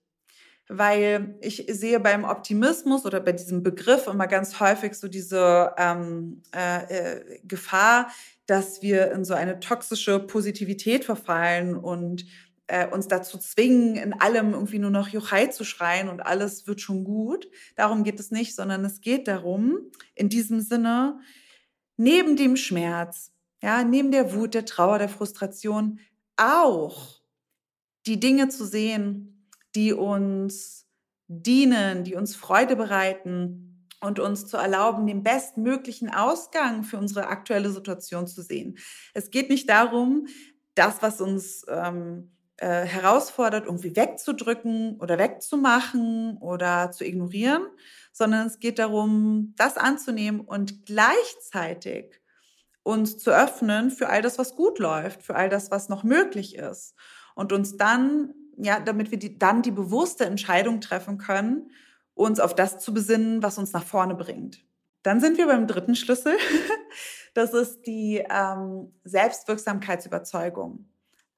[0.68, 6.42] weil ich sehe beim Optimismus oder bei diesem Begriff immer ganz häufig so diese ähm,
[6.54, 6.82] äh,
[7.14, 8.10] äh, Gefahr,
[8.44, 12.26] dass wir in so eine toxische Positivität verfallen und
[12.66, 16.80] äh, uns dazu zwingen, in allem irgendwie nur noch Juchai zu schreien und alles wird
[16.80, 17.48] schon gut.
[17.76, 21.20] Darum geht es nicht, sondern es geht darum, in diesem Sinne,
[21.96, 26.00] neben dem Schmerz, ja, neben der Wut, der Trauer, der Frustration,
[26.36, 27.20] auch
[28.06, 30.86] die Dinge zu sehen, die uns
[31.28, 37.70] dienen, die uns Freude bereiten und uns zu erlauben, den bestmöglichen Ausgang für unsere aktuelle
[37.70, 38.78] Situation zu sehen.
[39.14, 40.26] Es geht nicht darum,
[40.74, 47.66] das, was uns ähm, äh, herausfordert, irgendwie wegzudrücken oder wegzumachen oder zu ignorieren,
[48.12, 52.20] sondern es geht darum, das anzunehmen und gleichzeitig
[52.84, 56.54] uns zu öffnen für all das, was gut läuft, für all das, was noch möglich
[56.56, 56.94] ist
[57.34, 61.70] und uns dann, ja, damit wir die, dann die bewusste Entscheidung treffen können,
[62.14, 64.64] uns auf das zu besinnen, was uns nach vorne bringt.
[65.02, 66.36] Dann sind wir beim dritten Schlüssel.
[67.36, 70.88] Das ist die ähm, Selbstwirksamkeitsüberzeugung.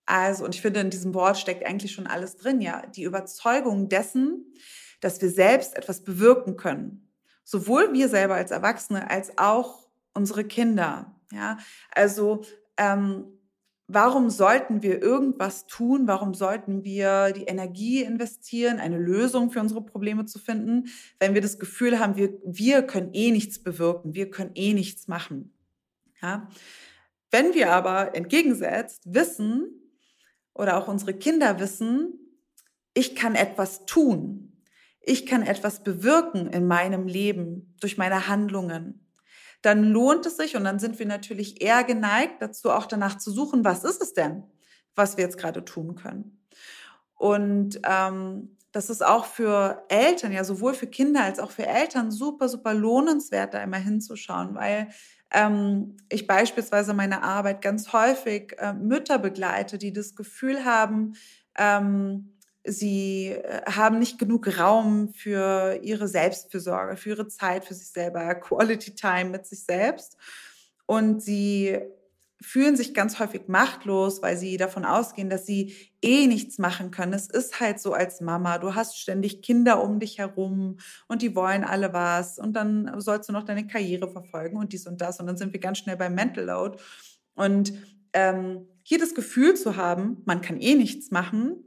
[0.06, 2.86] Also, und ich finde, in diesem Wort steckt eigentlich schon alles drin, ja.
[2.86, 4.54] Die Überzeugung dessen,
[5.00, 7.10] dass wir selbst etwas bewirken können.
[7.44, 11.14] Sowohl wir selber als Erwachsene als auch unsere Kinder.
[11.32, 11.58] Ja,
[11.92, 12.42] also
[12.76, 13.24] ähm,
[13.88, 16.06] warum sollten wir irgendwas tun?
[16.06, 20.88] Warum sollten wir die Energie investieren, eine Lösung für unsere Probleme zu finden,
[21.18, 25.08] wenn wir das Gefühl haben, wir, wir können eh nichts bewirken, wir können eh nichts
[25.08, 25.52] machen?
[26.22, 26.48] Ja?
[27.30, 29.86] Wenn wir aber entgegensetzt wissen
[30.56, 32.18] oder auch unsere Kinder wissen,
[32.94, 34.62] ich kann etwas tun,
[35.00, 39.06] ich kann etwas bewirken in meinem Leben durch meine Handlungen,
[39.62, 43.30] dann lohnt es sich und dann sind wir natürlich eher geneigt dazu, auch danach zu
[43.30, 44.44] suchen, was ist es denn,
[44.94, 46.46] was wir jetzt gerade tun können.
[47.14, 52.10] Und ähm, das ist auch für Eltern, ja sowohl für Kinder als auch für Eltern
[52.10, 54.88] super, super lohnenswert, da immer hinzuschauen, weil
[55.37, 61.14] ähm, ich beispielsweise meine Arbeit ganz häufig äh, Mütter begleite, die das Gefühl haben,
[61.57, 62.33] ähm,
[62.68, 68.35] Sie äh, haben nicht genug Raum für ihre Selbstfürsorge, für ihre Zeit für sich selber,
[68.35, 70.16] Quality Time mit sich selbst.
[70.87, 71.79] Und sie
[72.40, 77.14] fühlen sich ganz häufig machtlos, weil sie davon ausgehen, dass sie eh nichts machen können.
[77.14, 80.77] Es ist halt so als Mama, du hast ständig Kinder um dich herum
[81.09, 84.87] und die wollen alle was und dann sollst du noch deine Karriere verfolgen und dies
[84.87, 86.79] und das und dann sind wir ganz schnell beim Mental Load.
[87.35, 87.72] Und
[88.12, 91.64] ähm, hier das Gefühl zu haben, man kann eh nichts machen,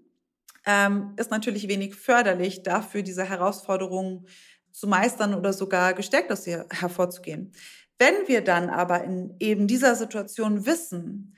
[0.66, 4.28] ähm, ist natürlich wenig förderlich dafür, diese Herausforderungen
[4.72, 7.52] zu meistern oder sogar gestärkt aus ihr hervorzugehen.
[8.00, 11.36] Wenn wir dann aber in eben dieser Situation wissen,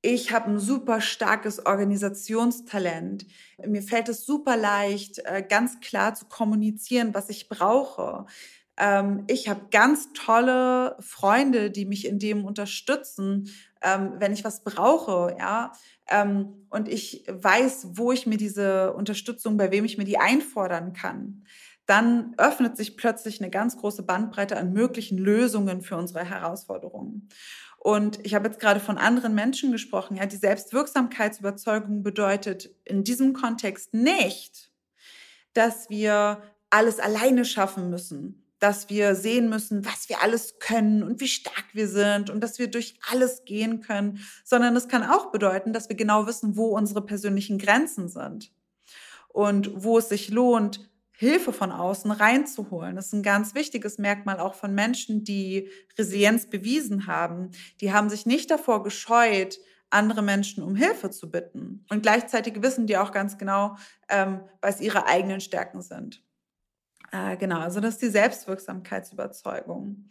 [0.00, 3.26] ich habe ein super starkes Organisationstalent.
[3.66, 8.26] Mir fällt es super leicht, äh, ganz klar zu kommunizieren, was ich brauche.
[8.78, 13.50] Ähm, ich habe ganz tolle Freunde, die mich in dem unterstützen,
[13.82, 15.72] ähm, wenn ich was brauche, ja.
[16.08, 20.92] Ähm, und ich weiß, wo ich mir diese Unterstützung, bei wem ich mir die einfordern
[20.92, 21.44] kann.
[21.88, 27.30] Dann öffnet sich plötzlich eine ganz große Bandbreite an möglichen Lösungen für unsere Herausforderungen.
[27.78, 30.18] Und ich habe jetzt gerade von anderen Menschen gesprochen.
[30.18, 34.70] Ja, die Selbstwirksamkeitsüberzeugung bedeutet in diesem Kontext nicht,
[35.54, 41.22] dass wir alles alleine schaffen müssen, dass wir sehen müssen, was wir alles können und
[41.22, 45.30] wie stark wir sind und dass wir durch alles gehen können, sondern es kann auch
[45.30, 48.52] bedeuten, dass wir genau wissen, wo unsere persönlichen Grenzen sind
[49.28, 50.87] und wo es sich lohnt,
[51.20, 52.94] Hilfe von außen reinzuholen.
[52.94, 57.50] Das ist ein ganz wichtiges Merkmal auch von Menschen, die Resilienz bewiesen haben.
[57.80, 59.58] Die haben sich nicht davor gescheut,
[59.90, 61.84] andere Menschen um Hilfe zu bitten.
[61.90, 63.74] Und gleichzeitig wissen die auch ganz genau,
[64.08, 66.22] ähm, was ihre eigenen Stärken sind.
[67.10, 70.10] Äh, genau, also das ist die Selbstwirksamkeitsüberzeugung.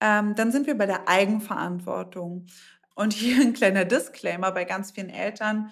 [0.00, 2.46] Ähm, dann sind wir bei der Eigenverantwortung.
[2.94, 5.70] Und hier ein kleiner Disclaimer bei ganz vielen Eltern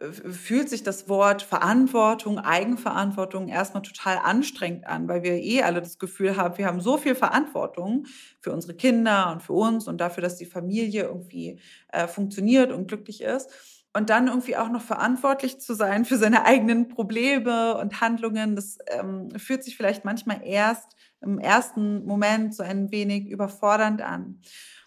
[0.00, 5.98] fühlt sich das Wort Verantwortung, Eigenverantwortung erstmal total anstrengend an, weil wir eh alle das
[5.98, 8.06] Gefühl haben, wir haben so viel Verantwortung
[8.40, 12.88] für unsere Kinder und für uns und dafür, dass die Familie irgendwie äh, funktioniert und
[12.88, 13.50] glücklich ist
[13.94, 18.78] und dann irgendwie auch noch verantwortlich zu sein für seine eigenen Probleme und Handlungen, das
[18.88, 24.40] ähm, fühlt sich vielleicht manchmal erst im ersten Moment so ein wenig überfordernd an.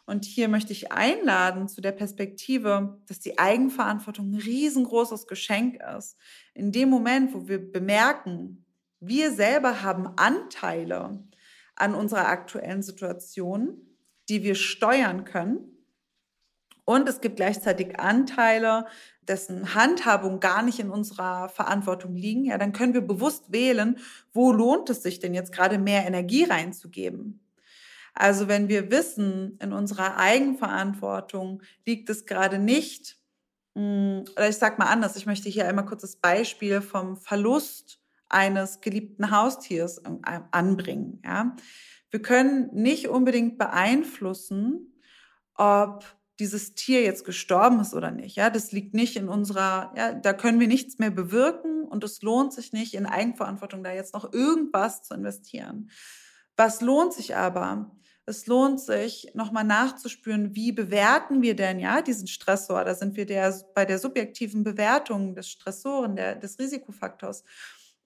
[0.06, 6.18] Und hier möchte ich einladen zu der Perspektive, dass die Eigenverantwortung ein riesengroßes Geschenk ist.
[6.54, 8.66] In dem Moment, wo wir bemerken,
[9.00, 11.24] wir selber haben Anteile
[11.76, 13.78] an unserer aktuellen Situation,
[14.30, 15.72] die wir steuern können.
[16.86, 18.86] Und es gibt gleichzeitig Anteile,
[19.22, 22.46] dessen Handhabung gar nicht in unserer Verantwortung liegen.
[22.46, 23.98] Ja, dann können wir bewusst wählen,
[24.34, 27.45] wo lohnt es sich denn jetzt gerade mehr Energie reinzugeben.
[28.16, 33.18] Also wenn wir wissen, in unserer Eigenverantwortung liegt es gerade nicht,
[33.76, 38.00] hm, oder ich sage mal anders, ich möchte hier einmal kurz das Beispiel vom Verlust
[38.30, 41.22] eines geliebten Haustiers ähm, anbringen.
[41.26, 41.56] Ja?
[42.10, 44.94] Wir können nicht unbedingt beeinflussen,
[45.56, 46.06] ob
[46.40, 48.36] dieses Tier jetzt gestorben ist oder nicht.
[48.36, 52.22] Ja, das liegt nicht in unserer, ja, da können wir nichts mehr bewirken und es
[52.22, 55.90] lohnt sich nicht in Eigenverantwortung da jetzt noch irgendwas zu investieren.
[56.58, 57.96] Was lohnt sich aber?
[58.28, 62.84] Es lohnt sich, nochmal nachzuspüren, wie bewerten wir denn ja diesen Stressor?
[62.84, 67.44] Da sind wir der, bei der subjektiven Bewertung des Stressoren, der, des Risikofaktors.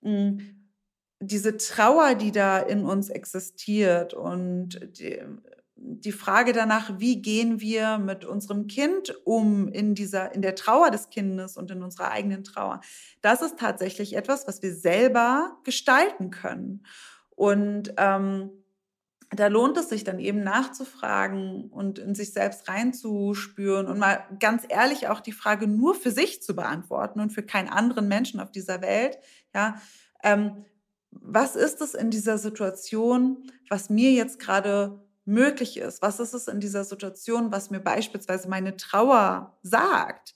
[0.03, 0.69] Hm,
[1.21, 5.21] diese Trauer, die da in uns existiert und die,
[5.75, 10.91] die Frage danach, wie gehen wir mit unserem Kind um in dieser, in der Trauer
[10.91, 12.81] des Kindes und in unserer eigenen Trauer,
[13.21, 16.85] das ist tatsächlich etwas, was wir selber gestalten können.
[17.35, 18.51] Und ähm,
[19.31, 24.63] da lohnt es sich dann eben nachzufragen und in sich selbst reinzuspüren und mal ganz
[24.67, 28.51] ehrlich auch die Frage nur für sich zu beantworten und für keinen anderen Menschen auf
[28.51, 29.19] dieser Welt.
[29.53, 29.79] Ja,
[30.23, 30.65] ähm,
[31.11, 36.01] was ist es in dieser Situation, was mir jetzt gerade möglich ist?
[36.01, 40.35] Was ist es in dieser Situation, was mir beispielsweise meine Trauer sagt?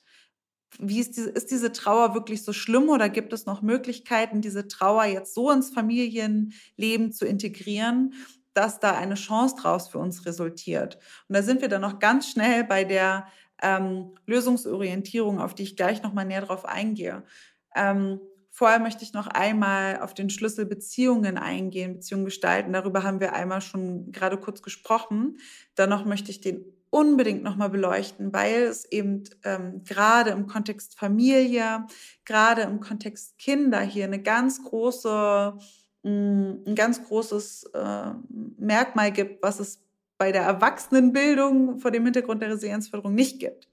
[0.79, 4.67] Wie ist diese, ist diese Trauer wirklich so schlimm oder gibt es noch Möglichkeiten, diese
[4.67, 8.13] Trauer jetzt so ins Familienleben zu integrieren,
[8.53, 10.97] dass da eine Chance draus für uns resultiert?
[11.27, 13.27] Und da sind wir dann noch ganz schnell bei der
[13.61, 17.23] ähm, Lösungsorientierung, auf die ich gleich nochmal näher drauf eingehe.
[17.75, 18.19] Ähm,
[18.55, 22.71] Vorher möchte ich noch einmal auf den Schlüssel Beziehungen eingehen, Beziehungen gestalten.
[22.71, 25.39] Darüber haben wir einmal schon gerade kurz gesprochen.
[25.75, 31.87] Dennoch möchte ich den unbedingt nochmal beleuchten, weil es eben ähm, gerade im Kontext Familie,
[32.25, 35.57] gerade im Kontext Kinder hier eine ganz große,
[36.03, 38.11] ein ganz großes äh,
[38.57, 39.81] Merkmal gibt, was es
[40.17, 43.69] bei der Erwachsenenbildung vor dem Hintergrund der Resilienzförderung nicht gibt.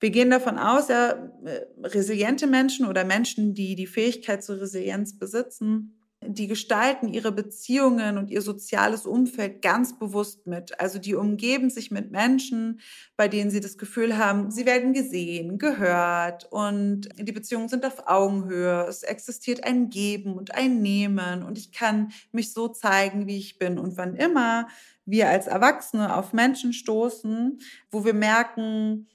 [0.00, 1.10] Wir gehen davon aus, ja,
[1.44, 8.18] äh, resiliente Menschen oder Menschen, die die Fähigkeit zur Resilienz besitzen, die gestalten ihre Beziehungen
[8.18, 10.80] und ihr soziales Umfeld ganz bewusst mit.
[10.80, 12.80] Also die umgeben sich mit Menschen,
[13.16, 18.06] bei denen sie das Gefühl haben, sie werden gesehen, gehört und die Beziehungen sind auf
[18.06, 18.86] Augenhöhe.
[18.88, 23.58] Es existiert ein Geben und ein Nehmen und ich kann mich so zeigen, wie ich
[23.58, 23.78] bin.
[23.78, 24.68] Und wann immer
[25.06, 27.58] wir als Erwachsene auf Menschen stoßen,
[27.90, 29.06] wo wir merken,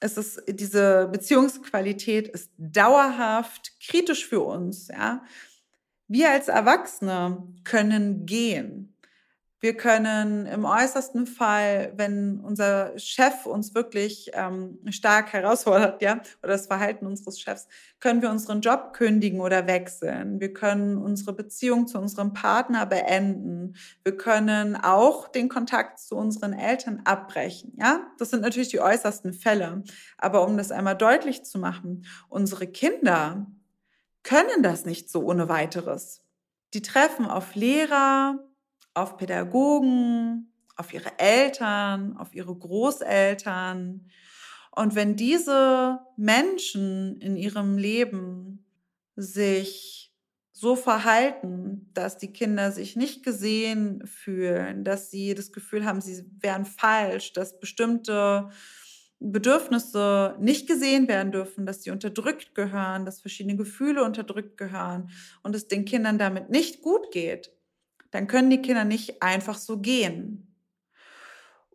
[0.00, 5.22] es ist, diese Beziehungsqualität ist dauerhaft kritisch für uns, ja.
[6.08, 8.96] Wir als Erwachsene können gehen.
[9.58, 16.52] Wir können im äußersten Fall, wenn unser Chef uns wirklich ähm, stark herausfordert, ja, oder
[16.52, 17.66] das Verhalten unseres Chefs,
[17.98, 20.40] können wir unseren Job kündigen oder wechseln.
[20.40, 23.74] Wir können unsere Beziehung zu unserem Partner beenden.
[24.04, 28.06] Wir können auch den Kontakt zu unseren Eltern abbrechen, ja.
[28.18, 29.82] Das sind natürlich die äußersten Fälle.
[30.18, 33.46] Aber um das einmal deutlich zu machen, unsere Kinder
[34.26, 36.20] können das nicht so ohne weiteres.
[36.74, 38.44] Die treffen auf Lehrer,
[38.92, 44.10] auf Pädagogen, auf ihre Eltern, auf ihre Großeltern.
[44.72, 48.66] Und wenn diese Menschen in ihrem Leben
[49.14, 50.12] sich
[50.52, 56.24] so verhalten, dass die Kinder sich nicht gesehen fühlen, dass sie das Gefühl haben, sie
[56.40, 58.48] wären falsch, dass bestimmte
[59.18, 65.10] Bedürfnisse nicht gesehen werden dürfen, dass sie unterdrückt gehören, dass verschiedene Gefühle unterdrückt gehören
[65.42, 67.50] und es den Kindern damit nicht gut geht,
[68.10, 70.46] dann können die Kinder nicht einfach so gehen.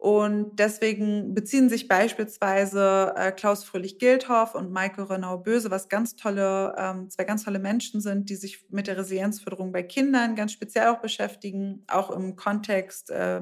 [0.01, 7.11] Und deswegen beziehen sich beispielsweise äh, Klaus Fröhlich-Gildhoff und Maike Renau-Böse, was ganz tolle, ähm,
[7.11, 11.01] zwei ganz tolle Menschen sind, die sich mit der Resilienzförderung bei Kindern ganz speziell auch
[11.01, 13.41] beschäftigen, auch im Kontext äh,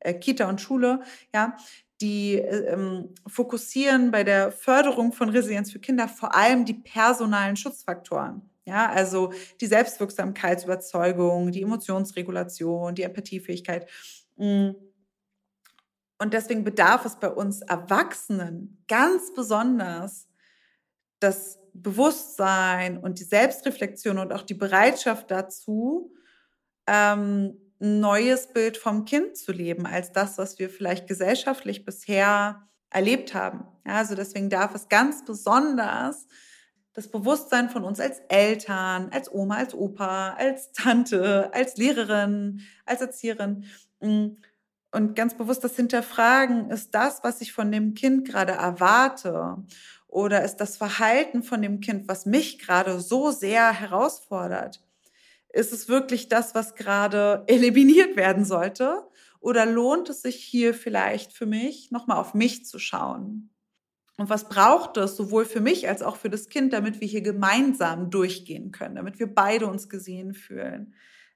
[0.00, 1.02] äh, Kita und Schule,
[1.32, 1.56] ja,
[2.02, 7.56] die äh, ähm, fokussieren bei der Förderung von Resilienz für Kinder vor allem die personalen
[7.56, 8.42] Schutzfaktoren.
[8.64, 13.88] Ja, also die Selbstwirksamkeitsüberzeugung, die Emotionsregulation, die Empathiefähigkeit.
[14.36, 14.70] Mm.
[16.18, 20.28] Und deswegen bedarf es bei uns Erwachsenen ganz besonders
[21.18, 26.12] das Bewusstsein und die Selbstreflexion und auch die Bereitschaft dazu,
[26.86, 32.68] ähm, ein neues Bild vom Kind zu leben, als das, was wir vielleicht gesellschaftlich bisher
[32.90, 33.64] erlebt haben.
[33.86, 36.26] Ja, also deswegen darf es ganz besonders
[36.94, 43.00] das Bewusstsein von uns als Eltern, als Oma, als Opa, als Tante, als Lehrerin, als
[43.00, 43.64] Erzieherin.
[44.00, 44.28] Mm,
[44.94, 49.56] und ganz bewusst das Hinterfragen, ist das, was ich von dem Kind gerade erwarte?
[50.06, 54.82] Oder ist das Verhalten von dem Kind, was mich gerade so sehr herausfordert?
[55.52, 59.06] Ist es wirklich das, was gerade eliminiert werden sollte?
[59.40, 63.50] Oder lohnt es sich hier vielleicht für mich, nochmal auf mich zu schauen?
[64.16, 67.22] Und was braucht es sowohl für mich als auch für das Kind, damit wir hier
[67.22, 70.94] gemeinsam durchgehen können, damit wir beide uns gesehen fühlen?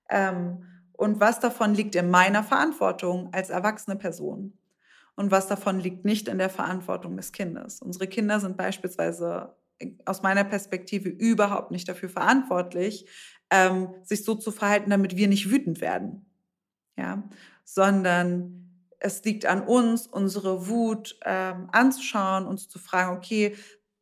[0.08, 4.56] Ähm, und was davon liegt in meiner Verantwortung als erwachsene Person?
[5.14, 7.80] Und was davon liegt nicht in der Verantwortung des Kindes?
[7.80, 9.56] Unsere Kinder sind beispielsweise
[10.04, 13.06] aus meiner Perspektive überhaupt nicht dafür verantwortlich,
[13.50, 16.26] ähm, sich so zu verhalten, damit wir nicht wütend werden.
[16.96, 17.22] Ja,
[17.64, 18.66] sondern
[18.98, 23.54] es liegt an uns, unsere Wut ähm, anzuschauen, uns zu fragen, okay,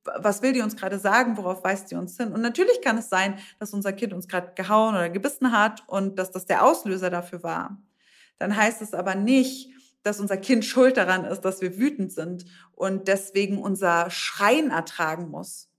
[0.04, 2.32] was will die uns gerade sagen, worauf weist sie uns hin?
[2.32, 6.18] Und natürlich kann es sein, dass unser Kind uns gerade gehauen oder gebissen hat und
[6.18, 7.82] dass das der Auslöser dafür war.
[8.38, 9.70] Dann heißt es aber nicht,
[10.02, 15.30] dass unser Kind schuld daran ist, dass wir wütend sind und deswegen unser Schreien ertragen
[15.30, 15.70] muss,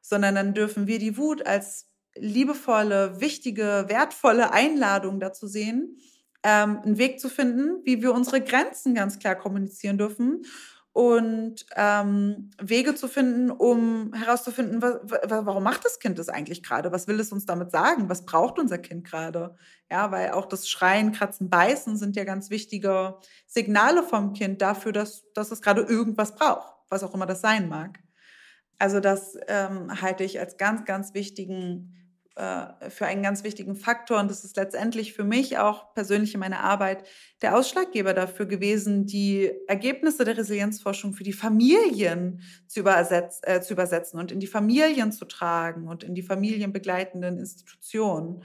[0.00, 1.86] sondern dann dürfen wir die Wut als
[2.16, 5.98] liebevolle, wichtige, wertvolle Einladung dazu sehen,
[6.42, 10.42] ähm, einen Weg zu finden, wie wir unsere Grenzen ganz klar kommunizieren dürfen
[10.92, 16.92] und ähm, Wege zu finden, um herauszufinden, was, warum macht das Kind das eigentlich gerade?
[16.92, 18.10] Was will es uns damit sagen?
[18.10, 19.56] Was braucht unser Kind gerade?
[19.90, 24.92] Ja, weil auch das Schreien, Kratzen, Beißen sind ja ganz wichtige Signale vom Kind dafür,
[24.92, 27.98] dass, dass es gerade irgendwas braucht, was auch immer das sein mag.
[28.78, 32.01] Also das ähm, halte ich als ganz, ganz wichtigen
[32.34, 36.40] äh, für einen ganz wichtigen Faktor und das ist letztendlich für mich auch persönlich in
[36.40, 37.06] meiner Arbeit
[37.42, 43.74] der Ausschlaggeber dafür gewesen, die Ergebnisse der Resilienzforschung für die Familien zu, übersetz, äh, zu
[43.74, 48.42] übersetzen und in die Familien zu tragen und in die familienbegleitenden Institutionen.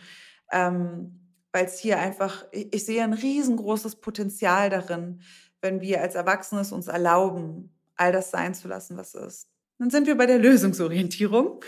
[0.51, 1.21] Ähm,
[1.53, 5.21] Weil es hier einfach, ich sehe ein riesengroßes Potenzial darin,
[5.61, 9.49] wenn wir als Erwachsenes uns erlauben, all das sein zu lassen, was ist.
[9.79, 11.63] Dann sind wir bei der Lösungsorientierung.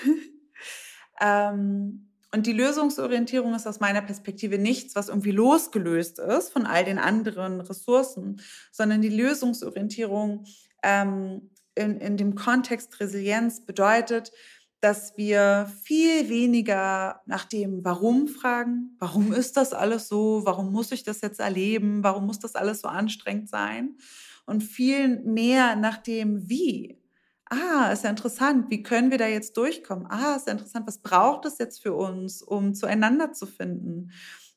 [1.21, 6.85] ähm, und die Lösungsorientierung ist aus meiner Perspektive nichts, was irgendwie losgelöst ist von all
[6.85, 10.45] den anderen Ressourcen, sondern die Lösungsorientierung
[10.83, 14.31] ähm, in, in dem Kontext Resilienz bedeutet,
[14.81, 18.95] dass wir viel weniger nach dem Warum fragen.
[18.99, 20.41] Warum ist das alles so?
[20.45, 22.03] Warum muss ich das jetzt erleben?
[22.03, 23.97] Warum muss das alles so anstrengend sein?
[24.45, 26.97] Und viel mehr nach dem Wie
[27.49, 30.07] ah, ist ja interessant, wie können wir da jetzt durchkommen?
[30.09, 34.11] Ah, ist ja interessant, was braucht es jetzt für uns, um zueinander zu finden?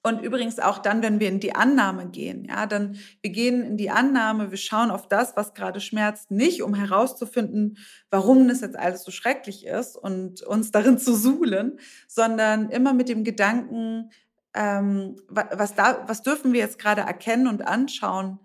[0.04, 3.76] Und übrigens auch dann, wenn wir in die Annahme gehen, ja, dann wir gehen in
[3.76, 7.78] die Annahme, wir schauen auf das, was gerade schmerzt, nicht um herauszufinden,
[8.10, 11.78] warum das jetzt alles so schrecklich ist und uns darin zu suhlen,
[12.08, 14.10] sondern immer mit dem Gedanken,
[14.54, 18.40] ähm, was da, was dürfen wir jetzt gerade erkennen und anschauen,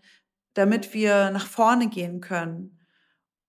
[0.54, 2.77] damit wir nach vorne gehen können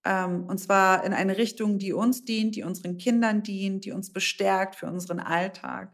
[0.09, 4.11] ähm, und zwar in eine Richtung, die uns dient, die unseren Kindern dient, die uns
[4.11, 5.93] bestärkt für unseren Alltag.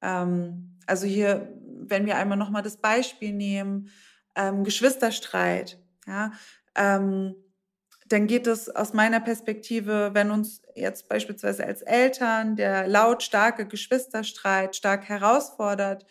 [0.00, 3.90] Ähm, also hier, wenn wir einmal nochmal das Beispiel nehmen,
[4.36, 6.30] ähm, Geschwisterstreit, ja,
[6.76, 7.34] ähm,
[8.06, 14.76] dann geht es aus meiner Perspektive, wenn uns jetzt beispielsweise als Eltern der lautstarke Geschwisterstreit
[14.76, 16.06] stark herausfordert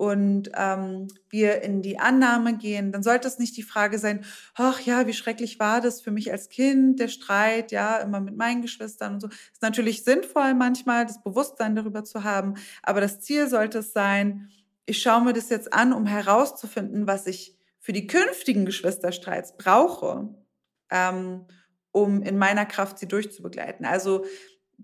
[0.00, 4.24] und ähm, wir in die Annahme gehen, dann sollte es nicht die Frage sein,
[4.54, 8.34] ach ja, wie schrecklich war das für mich als Kind, der Streit, ja, immer mit
[8.34, 9.28] meinen Geschwistern und so.
[9.28, 14.48] Ist natürlich sinnvoll manchmal, das Bewusstsein darüber zu haben, aber das Ziel sollte es sein,
[14.86, 20.34] ich schaue mir das jetzt an, um herauszufinden, was ich für die künftigen Geschwisterstreits brauche,
[20.90, 21.44] ähm,
[21.92, 23.84] um in meiner Kraft sie durchzubegleiten.
[23.84, 24.24] Also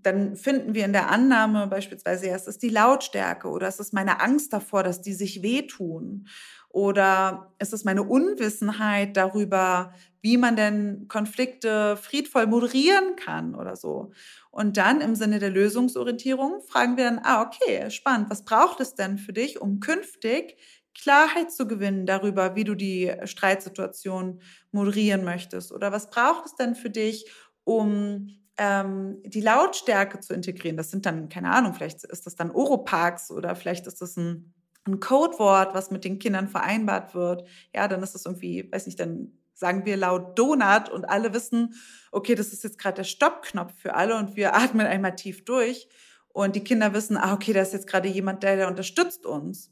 [0.03, 3.93] dann finden wir in der Annahme beispielsweise, ja, es ist die Lautstärke oder es ist
[3.93, 6.27] meine Angst davor, dass die sich wehtun
[6.69, 14.11] oder es ist meine Unwissenheit darüber, wie man denn Konflikte friedvoll moderieren kann oder so.
[14.51, 18.95] Und dann im Sinne der Lösungsorientierung fragen wir dann, ah, okay, spannend, was braucht es
[18.95, 20.57] denn für dich, um künftig
[20.93, 24.41] Klarheit zu gewinnen darüber, wie du die Streitsituation
[24.71, 25.71] moderieren möchtest?
[25.71, 27.31] Oder was braucht es denn für dich,
[27.63, 30.77] um ähm, die Lautstärke zu integrieren.
[30.77, 34.53] Das sind dann, keine Ahnung, vielleicht ist das dann Oropax oder vielleicht ist das ein,
[34.85, 37.47] ein Codewort, was mit den Kindern vereinbart wird.
[37.73, 41.73] Ja, dann ist das irgendwie, weiß nicht, dann sagen wir laut Donut und alle wissen,
[42.11, 45.87] okay, das ist jetzt gerade der Stoppknopf für alle und wir atmen einmal tief durch
[46.29, 49.71] und die Kinder wissen, ah, okay, da ist jetzt gerade jemand, der, der unterstützt uns.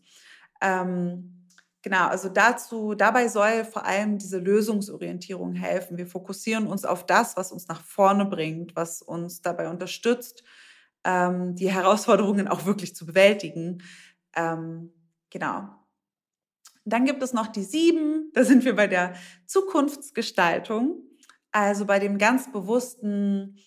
[0.61, 1.44] Ähm,
[1.85, 5.99] genau, also dazu, dabei soll vor allem diese Lösungsorientierung helfen.
[5.99, 10.43] Wir fokussieren uns auf das, was uns nach vorne bringt, was uns dabei unterstützt,
[11.03, 13.83] ähm, die Herausforderungen auch wirklich zu bewältigen.
[14.35, 14.93] Ähm,
[15.29, 15.69] genau.
[16.85, 19.13] Dann gibt es noch die sieben, da sind wir bei der
[19.45, 21.03] Zukunftsgestaltung,
[21.51, 23.59] also bei dem ganz bewussten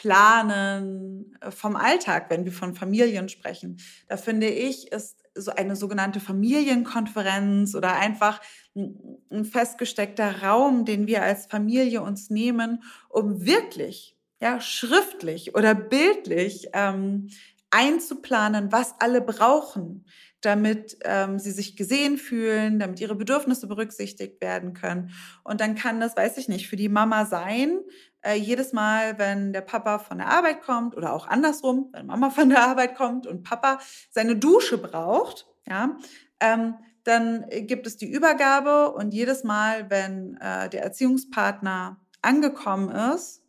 [0.00, 3.78] Planen äh, vom Alltag, wenn wir von Familien sprechen.
[4.08, 8.40] Da finde ich, ist so eine sogenannte Familienkonferenz oder einfach
[8.74, 16.68] ein festgesteckter Raum, den wir als Familie uns nehmen, um wirklich, ja, schriftlich oder bildlich
[16.72, 17.28] ähm,
[17.70, 20.06] einzuplanen, was alle brauchen,
[20.44, 25.10] damit ähm, sie sich gesehen fühlen, damit ihre Bedürfnisse berücksichtigt werden können.
[25.42, 27.80] Und dann kann das, weiß ich nicht, für die Mama sein,
[28.22, 32.30] äh, jedes Mal, wenn der Papa von der Arbeit kommt oder auch andersrum, wenn Mama
[32.30, 33.78] von der Arbeit kommt und Papa
[34.10, 35.96] seine Dusche braucht, ja,
[36.40, 36.74] ähm,
[37.04, 43.42] dann gibt es die Übergabe und jedes Mal, wenn äh, der Erziehungspartner angekommen ist,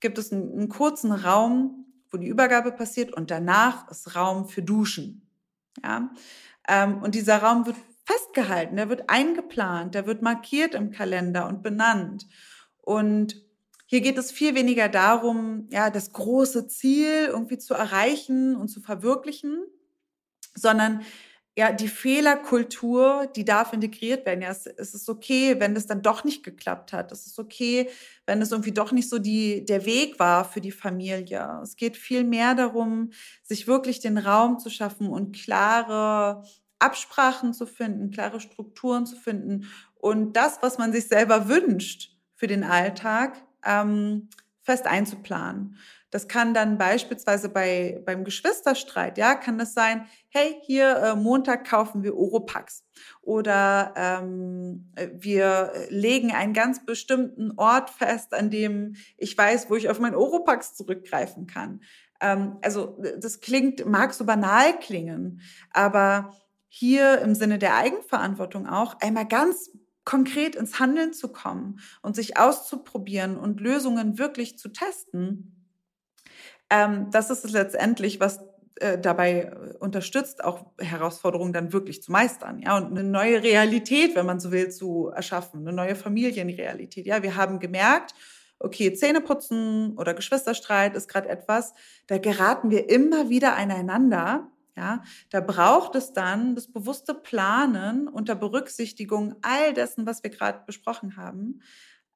[0.00, 4.62] gibt es einen, einen kurzen Raum, wo die Übergabe passiert und danach ist Raum für
[4.62, 5.27] Duschen.
[5.84, 6.10] Ja?
[6.68, 11.62] Ähm, und dieser Raum wird festgehalten, der wird eingeplant, der wird markiert im Kalender und
[11.62, 12.26] benannt.
[12.82, 13.36] Und
[13.86, 18.80] hier geht es viel weniger darum, ja, das große Ziel irgendwie zu erreichen und zu
[18.80, 19.64] verwirklichen,
[20.54, 21.02] sondern
[21.58, 24.42] ja, die Fehlerkultur, die darf integriert werden.
[24.42, 27.10] Ja, es, es ist okay, wenn es dann doch nicht geklappt hat.
[27.10, 27.90] Es ist okay,
[28.26, 31.58] wenn es irgendwie doch nicht so die, der Weg war für die Familie.
[31.60, 33.10] Es geht viel mehr darum,
[33.42, 36.44] sich wirklich den Raum zu schaffen und klare
[36.78, 42.46] Absprachen zu finden, klare Strukturen zu finden und das, was man sich selber wünscht für
[42.46, 43.34] den Alltag,
[43.64, 44.28] ähm,
[44.62, 45.76] fest einzuplanen.
[46.10, 51.68] Das kann dann beispielsweise bei, beim Geschwisterstreit, ja, kann das sein, hey, hier äh, Montag
[51.68, 52.84] kaufen wir Oropax
[53.20, 59.90] oder ähm, wir legen einen ganz bestimmten Ort fest, an dem ich weiß, wo ich
[59.90, 61.80] auf mein Oropax zurückgreifen kann.
[62.20, 66.32] Ähm, also das klingt, mag so banal klingen, aber
[66.68, 69.70] hier im Sinne der Eigenverantwortung auch einmal ganz
[70.04, 75.57] konkret ins Handeln zu kommen und sich auszuprobieren und Lösungen wirklich zu testen
[76.70, 78.40] ähm, das ist es letztendlich, was
[78.80, 84.14] äh, dabei äh, unterstützt, auch Herausforderungen dann wirklich zu meistern, ja, und eine neue Realität,
[84.14, 87.06] wenn man so will, zu erschaffen, eine neue Familienrealität.
[87.06, 88.14] Ja, wir haben gemerkt,
[88.60, 91.74] okay, Zähneputzen oder Geschwisterstreit ist gerade etwas,
[92.06, 94.50] da geraten wir immer wieder aneinander.
[94.76, 100.62] Ja, da braucht es dann das bewusste Planen unter Berücksichtigung all dessen, was wir gerade
[100.66, 101.62] besprochen haben,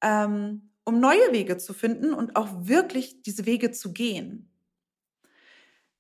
[0.01, 4.51] ähm, um neue Wege zu finden und auch wirklich diese Wege zu gehen.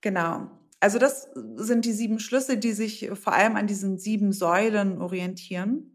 [0.00, 0.50] Genau.
[0.80, 5.92] Also das sind die sieben Schlüsse, die sich vor allem an diesen sieben Säulen orientieren.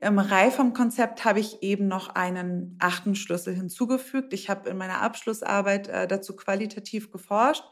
[0.00, 4.32] Im Reifam-Konzept habe ich eben noch einen achten Schlüssel hinzugefügt.
[4.32, 7.64] Ich habe in meiner Abschlussarbeit äh, dazu qualitativ geforscht.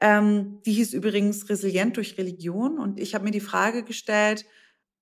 [0.00, 2.78] Ähm, die hieß übrigens Resilient durch Religion.
[2.78, 4.46] Und ich habe mir die Frage gestellt,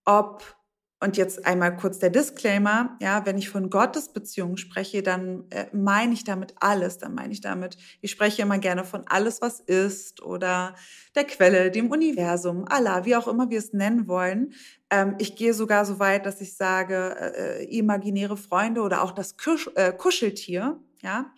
[0.05, 0.57] ob
[1.05, 6.15] und jetzt einmal kurz der Disclaimer, ja, wenn ich von Gottesbeziehungen spreche, dann äh, meine
[6.15, 10.23] ich damit alles, dann meine ich damit, ich spreche immer gerne von alles, was ist
[10.23, 10.75] oder
[11.15, 14.55] der Quelle, dem Universum, Allah, wie auch immer wir es nennen wollen.
[14.89, 19.13] Ähm, ich gehe sogar so weit, dass ich sage, äh, äh imaginäre Freunde oder auch
[19.13, 21.35] das Kusch, äh, Kuscheltier, ja.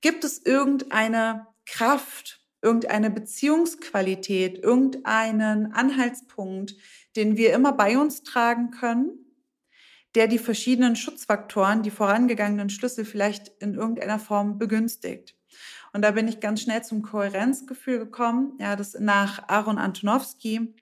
[0.00, 6.74] Gibt es irgendeine Kraft, irgendeine Beziehungsqualität, irgendeinen Anhaltspunkt,
[7.16, 9.24] den wir immer bei uns tragen können,
[10.14, 15.36] der die verschiedenen Schutzfaktoren, die vorangegangenen Schlüssel vielleicht in irgendeiner Form begünstigt.
[15.92, 20.74] Und da bin ich ganz schnell zum Kohärenzgefühl gekommen, ja, das nach Aaron Antonowski,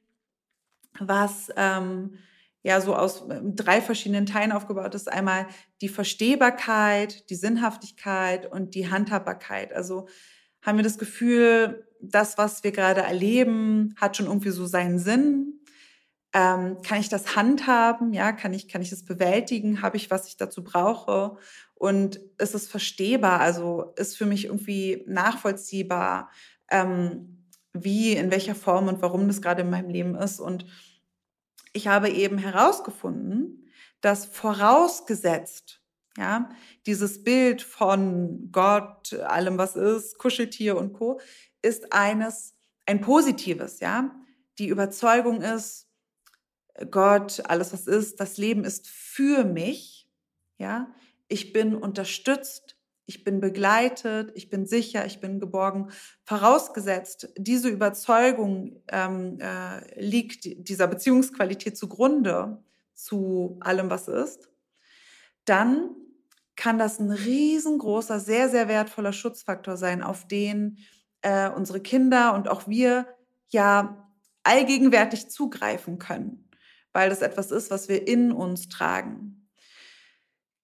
[0.99, 2.15] was ähm,
[2.63, 5.11] ja so aus ähm, drei verschiedenen Teilen aufgebaut ist.
[5.11, 5.47] Einmal
[5.81, 9.73] die Verstehbarkeit, die Sinnhaftigkeit und die Handhabbarkeit.
[9.73, 10.09] Also
[10.63, 15.61] haben wir das Gefühl, das, was wir gerade erleben, hat schon irgendwie so seinen Sinn.
[16.35, 18.13] Ähm, kann ich das handhaben?
[18.15, 19.83] Ja, kann ich, kann ich das bewältigen?
[19.83, 21.37] Habe ich, was ich dazu brauche?
[21.75, 23.41] Und ist es verstehbar?
[23.41, 26.31] Also ist für mich irgendwie nachvollziehbar,
[26.71, 30.41] ähm, wie, in welcher Form und warum das gerade in meinem Leben ist.
[30.41, 30.67] Und
[31.73, 33.71] ich habe eben herausgefunden,
[34.01, 35.81] dass vorausgesetzt,
[36.19, 36.51] ja,
[36.87, 41.21] dieses Bild von Gott, allem was ist, Kuscheltier und Co.,
[41.63, 42.55] ist eines,
[42.87, 44.15] ein positives, ja.
[44.59, 45.89] Die Überzeugung ist,
[46.91, 50.09] Gott, alles was ist, das Leben ist für mich,
[50.59, 50.93] ja.
[51.29, 55.91] Ich bin unterstützt, ich bin begleitet, ich bin sicher, ich bin geborgen.
[56.25, 62.63] Vorausgesetzt, diese Überzeugung ähm, äh, liegt dieser Beziehungsqualität zugrunde
[62.95, 64.49] zu allem, was ist,
[65.45, 65.91] dann
[66.55, 70.79] kann das ein riesengroßer, sehr, sehr wertvoller Schutzfaktor sein, auf den
[71.23, 73.07] äh, unsere Kinder und auch wir
[73.49, 74.09] ja
[74.45, 76.49] allgegenwärtig zugreifen können,
[76.93, 79.43] weil das etwas ist, was wir in uns tragen.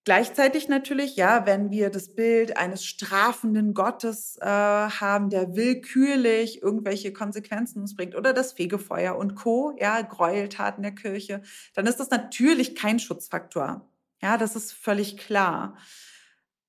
[0.09, 7.12] Gleichzeitig natürlich, ja, wenn wir das Bild eines strafenden Gottes äh, haben, der willkürlich irgendwelche
[7.12, 11.43] Konsequenzen uns bringt oder das Fegefeuer und Co., ja, Gräueltaten der Kirche,
[11.74, 13.87] dann ist das natürlich kein Schutzfaktor.
[14.22, 15.76] Ja, das ist völlig klar.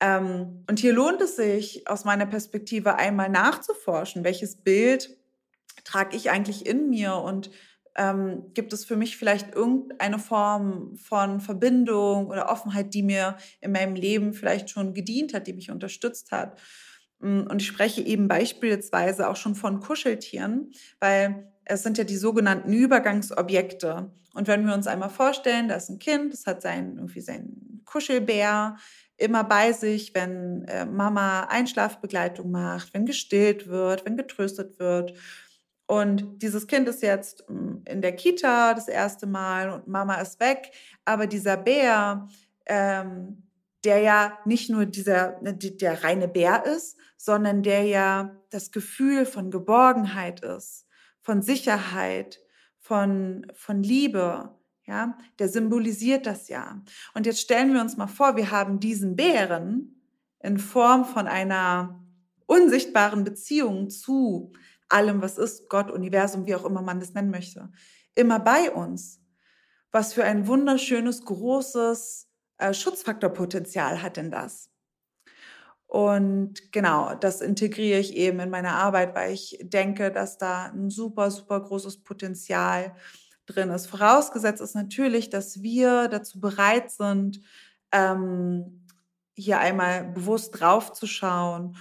[0.01, 5.17] Ähm, und hier lohnt es sich aus meiner Perspektive einmal nachzuforschen, welches Bild
[5.85, 7.51] trage ich eigentlich in mir und
[7.99, 13.73] ähm, gibt es für mich vielleicht irgendeine Form von Verbindung oder Offenheit, die mir in
[13.73, 16.57] meinem Leben vielleicht schon gedient hat, die mich unterstützt hat.
[17.19, 20.71] Mm, und ich spreche eben beispielsweise auch schon von Kuscheltieren,
[21.01, 24.09] weil es sind ja die sogenannten Übergangsobjekte.
[24.33, 27.81] Und wenn wir uns einmal vorstellen, da ist ein Kind, das hat sein, irgendwie seinen
[27.83, 28.77] Kuschelbär
[29.17, 35.13] immer bei sich, wenn äh, Mama Einschlafbegleitung macht, wenn gestillt wird, wenn getröstet wird.
[35.89, 40.39] Und dieses Kind ist jetzt hm, in der Kita das erste Mal und Mama ist
[40.39, 40.71] weg.
[41.03, 42.27] Aber dieser Bär,
[42.67, 43.49] ähm,
[43.83, 49.25] der ja nicht nur dieser, ne, der reine Bär ist, sondern der ja das Gefühl
[49.25, 50.85] von Geborgenheit ist,
[51.21, 52.39] von Sicherheit,
[52.77, 56.83] von, von Liebe, ja, der symbolisiert das ja.
[57.15, 59.99] Und jetzt stellen wir uns mal vor, wir haben diesen Bären
[60.39, 61.99] in Form von einer
[62.45, 64.53] unsichtbaren Beziehung zu
[64.89, 67.69] allem, was ist, Gott, Universum, wie auch immer man das nennen möchte,
[68.15, 69.21] immer bei uns.
[69.91, 72.27] Was für ein wunderschönes, großes
[72.57, 74.69] äh, Schutzfaktorpotenzial hat denn das?
[75.87, 80.91] Und genau, das integriere ich eben in meine Arbeit, weil ich denke, dass da ein
[80.91, 82.95] super, super großes Potenzial
[83.47, 83.87] drin ist.
[83.87, 87.41] Vorausgesetzt ist natürlich, dass wir dazu bereit sind,
[87.91, 88.85] ähm,
[89.35, 91.75] hier einmal bewusst draufzuschauen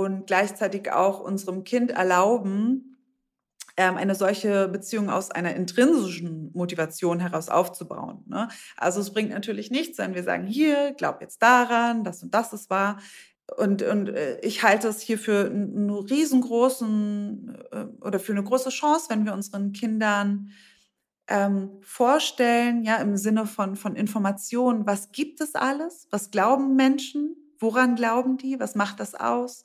[0.00, 2.96] und gleichzeitig auch unserem Kind erlauben,
[3.76, 8.24] ähm, eine solche Beziehung aus einer intrinsischen Motivation heraus aufzubauen.
[8.26, 8.48] Ne?
[8.76, 12.52] Also es bringt natürlich nichts, wenn wir sagen, hier, glaub jetzt daran, das und das
[12.52, 12.98] ist wahr.
[13.58, 18.70] Und, und äh, ich halte es hier für einen riesengroßen äh, oder für eine große
[18.70, 20.50] Chance, wenn wir unseren Kindern
[21.28, 26.06] ähm, vorstellen, ja, im Sinne von, von Informationen, was gibt es alles?
[26.10, 27.36] Was glauben Menschen?
[27.64, 28.60] Woran glauben die?
[28.60, 29.64] Was macht das aus?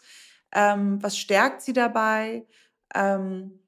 [0.53, 2.47] Ähm, was stärkt sie dabei?
[2.95, 3.59] Ähm,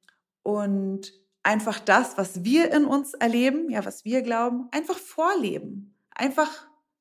[0.41, 1.11] und
[1.43, 5.93] einfach das, was wir in uns erleben, ja, was wir glauben, einfach vorleben.
[6.15, 6.49] Einfach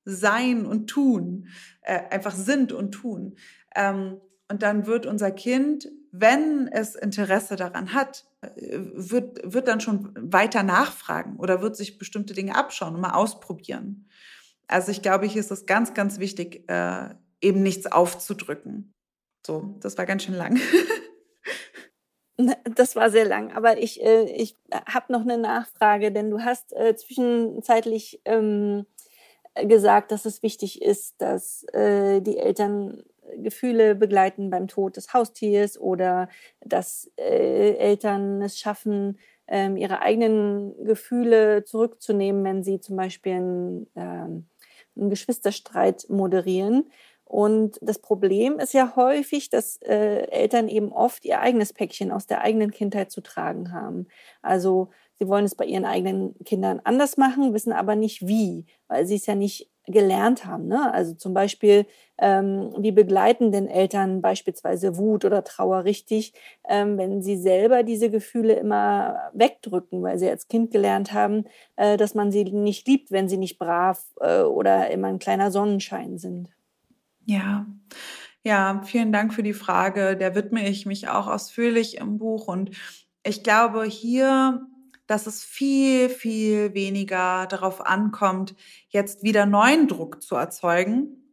[0.05, 1.47] sein und tun.
[1.83, 3.37] Äh, einfach sind und tun.
[3.77, 4.21] Ähm,
[4.51, 10.13] und dann wird unser Kind, wenn es Interesse daran hat, äh, wird, wird dann schon
[10.17, 14.09] weiter nachfragen oder wird sich bestimmte Dinge abschauen und mal ausprobieren.
[14.67, 17.11] Also ich glaube, hier ist es ganz, ganz wichtig, äh,
[17.41, 18.93] eben nichts aufzudrücken.
[19.47, 20.59] So, das war ganz schön lang.
[22.75, 24.55] Das war sehr lang, aber ich, äh, ich
[24.87, 28.87] habe noch eine Nachfrage, denn du hast äh, zwischenzeitlich ähm,
[29.55, 33.03] gesagt, dass es wichtig ist, dass äh, die Eltern
[33.37, 36.29] Gefühle begleiten beim Tod des Haustiers oder
[36.65, 43.87] dass äh, Eltern es schaffen, ähm, ihre eigenen Gefühle zurückzunehmen, wenn sie zum Beispiel einen,
[43.97, 44.47] ähm,
[44.97, 46.91] einen Geschwisterstreit moderieren.
[47.31, 52.27] Und das Problem ist ja häufig, dass äh, Eltern eben oft ihr eigenes Päckchen aus
[52.27, 54.09] der eigenen Kindheit zu tragen haben.
[54.43, 59.07] Also sie wollen es bei ihren eigenen Kindern anders machen, wissen aber nicht wie, weil
[59.07, 60.67] sie es ja nicht gelernt haben.
[60.67, 60.93] Ne?
[60.93, 61.87] Also zum Beispiel,
[62.19, 66.33] ähm, wie begleiten denn Eltern beispielsweise Wut oder Trauer richtig,
[66.69, 71.45] ähm, wenn sie selber diese Gefühle immer wegdrücken, weil sie als Kind gelernt haben,
[71.77, 75.53] äh, dass man sie nicht liebt, wenn sie nicht brav äh, oder immer ein kleiner
[75.53, 76.49] Sonnenschein sind.
[77.27, 77.67] Ja.
[78.43, 80.17] Ja, vielen Dank für die Frage.
[80.17, 82.49] Der widme ich mich auch ausführlich im Buch.
[82.49, 82.71] Und
[83.23, 84.67] ich glaube hier,
[85.07, 88.55] dass es viel, viel weniger darauf ankommt,
[88.89, 91.30] jetzt wieder neuen Druck zu erzeugen.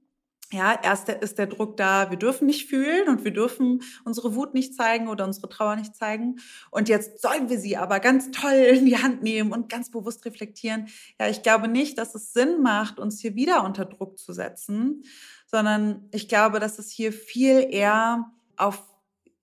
[0.53, 4.53] Ja, erst ist der Druck da, wir dürfen nicht fühlen und wir dürfen unsere Wut
[4.53, 6.37] nicht zeigen oder unsere Trauer nicht zeigen.
[6.71, 10.25] Und jetzt sollen wir sie aber ganz toll in die Hand nehmen und ganz bewusst
[10.25, 10.87] reflektieren.
[11.19, 15.03] Ja, ich glaube nicht, dass es Sinn macht, uns hier wieder unter Druck zu setzen,
[15.47, 18.81] sondern ich glaube, dass es hier viel eher auf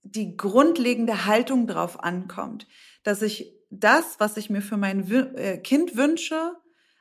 [0.02, 2.66] die grundlegende Haltung drauf ankommt,
[3.02, 6.54] dass ich das, was ich mir für mein äh, Kind wünsche,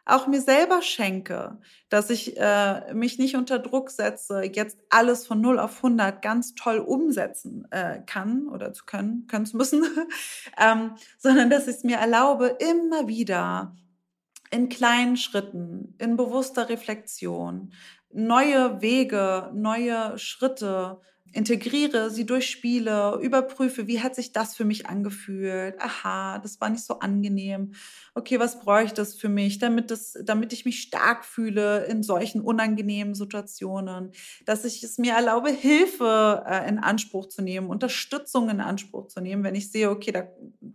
[0.05, 1.57] auch mir selber schenke,
[1.89, 6.55] dass ich äh, mich nicht unter Druck setze, jetzt alles von 0 auf 100 ganz
[6.55, 9.85] toll umsetzen äh, kann oder zu können, können zu müssen,
[10.57, 13.75] ähm, sondern dass ich es mir erlaube, immer wieder
[14.51, 17.73] in kleinen Schritten, in bewusster Reflexion,
[18.11, 21.01] neue Wege, neue Schritte
[21.33, 25.81] integriere, sie durchspiele, überprüfe, wie hat sich das für mich angefühlt?
[25.81, 27.73] Aha, das war nicht so angenehm.
[28.13, 32.41] Okay, was bräuchte es für mich, damit, das, damit ich mich stark fühle in solchen
[32.41, 34.11] unangenehmen Situationen,
[34.45, 39.19] dass ich es mir erlaube, Hilfe äh, in Anspruch zu nehmen, Unterstützung in Anspruch zu
[39.19, 40.27] nehmen, wenn ich sehe, okay, da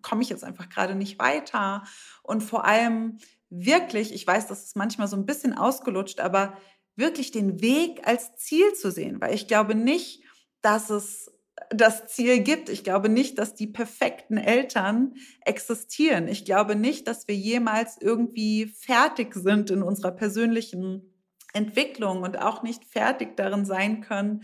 [0.03, 1.85] komme ich jetzt einfach gerade nicht weiter.
[2.25, 6.55] Und vor allem wirklich, ich weiß, das ist manchmal so ein bisschen ausgelutscht, aber
[6.97, 10.25] wirklich den Weg als Ziel zu sehen, weil ich glaube nicht,
[10.69, 11.33] dass es
[11.71, 12.69] das Ziel gibt.
[12.69, 15.15] Ich glaube nicht, dass die perfekten Eltern
[15.47, 16.29] existieren.
[16.29, 21.15] Ich glaube nicht, dass wir jemals irgendwie fertig sind in unserer persönlichen
[21.55, 24.43] Entwicklung und auch nicht fertig darin sein können,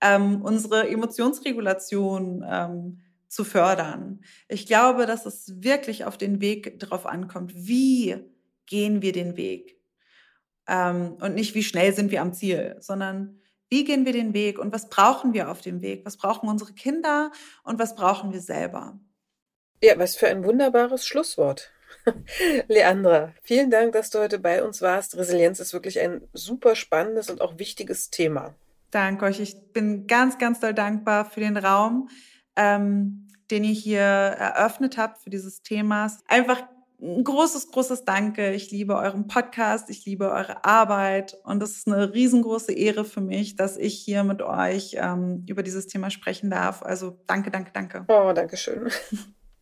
[0.00, 4.22] ähm, unsere Emotionsregulation ähm, zu fördern.
[4.48, 7.52] Ich glaube, dass es wirklich auf den Weg drauf ankommt.
[7.54, 8.16] Wie
[8.64, 9.78] gehen wir den Weg?
[10.66, 14.58] Ähm, und nicht, wie schnell sind wir am Ziel, sondern wie gehen wir den Weg
[14.58, 16.04] und was brauchen wir auf dem Weg?
[16.04, 17.32] Was brauchen unsere Kinder
[17.64, 18.98] und was brauchen wir selber?
[19.82, 21.72] Ja, was für ein wunderbares Schlusswort.
[22.68, 25.16] Leandra, vielen Dank, dass du heute bei uns warst.
[25.16, 28.54] Resilienz ist wirklich ein super spannendes und auch wichtiges Thema.
[28.90, 29.40] Danke euch.
[29.40, 32.08] Ich bin ganz, ganz doll dankbar für den Raum,
[32.54, 36.10] ähm, den ihr hier eröffnet habt für dieses Thema.
[36.28, 36.62] Einfach
[37.00, 38.52] ein großes, großes Danke.
[38.52, 43.20] Ich liebe euren Podcast, ich liebe eure Arbeit und es ist eine riesengroße Ehre für
[43.20, 46.82] mich, dass ich hier mit euch ähm, über dieses Thema sprechen darf.
[46.82, 48.04] Also danke, danke, danke.
[48.08, 48.90] Oh, danke schön.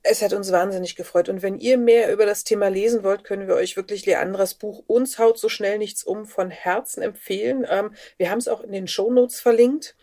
[0.07, 1.31] Es hat uns wahnsinnig gefreut.
[1.31, 4.85] Und wenn ihr mehr über das Thema lesen wollt, können wir euch wirklich Leandras Buch
[4.87, 7.65] Uns haut so schnell nichts um von Herzen empfehlen.
[7.67, 9.97] Ähm, wir haben es auch in den Shownotes verlinkt.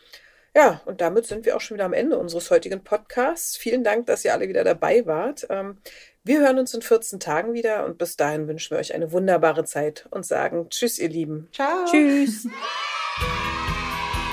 [0.54, 3.56] Ja, und damit sind wir auch schon wieder am Ende unseres heutigen Podcasts.
[3.56, 5.47] Vielen Dank, dass ihr alle wieder dabei wart.
[5.49, 5.78] Ähm,
[6.24, 9.64] wir hören uns in 14 Tagen wieder und bis dahin wünschen wir euch eine wunderbare
[9.64, 11.47] Zeit und sagen Tschüss, ihr Lieben.
[11.54, 11.86] Ciao.
[11.86, 12.47] Tschüss.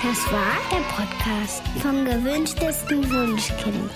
[0.02, 3.90] Das war der Podcast vom gewünschtesten Wunschkind.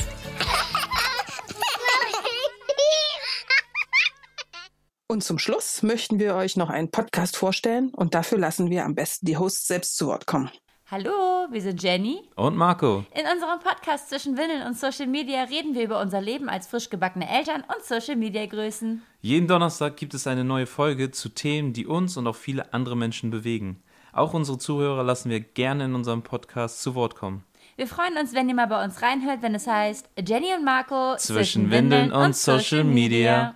[5.09, 8.95] Und zum Schluss möchten wir euch noch einen Podcast vorstellen und dafür lassen wir am
[8.95, 10.51] besten die Hosts selbst zu Wort kommen.
[10.93, 13.07] Hallo, wir sind Jenny und Marco.
[13.19, 16.91] In unserem Podcast zwischen Windeln und Social Media reden wir über unser Leben als frisch
[16.91, 19.01] gebackene Eltern und Social Media Größen.
[19.23, 22.95] Jeden Donnerstag gibt es eine neue Folge zu Themen, die uns und auch viele andere
[22.95, 23.83] Menschen bewegen.
[24.13, 27.43] Auch unsere Zuhörer lassen wir gerne in unserem Podcast zu Wort kommen.
[27.77, 31.17] Wir freuen uns, wenn ihr mal bei uns reinhört, wenn es heißt Jenny und Marco
[31.17, 33.55] zwischen, zwischen Windeln und Social Media.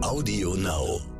[0.00, 1.13] Audio Now.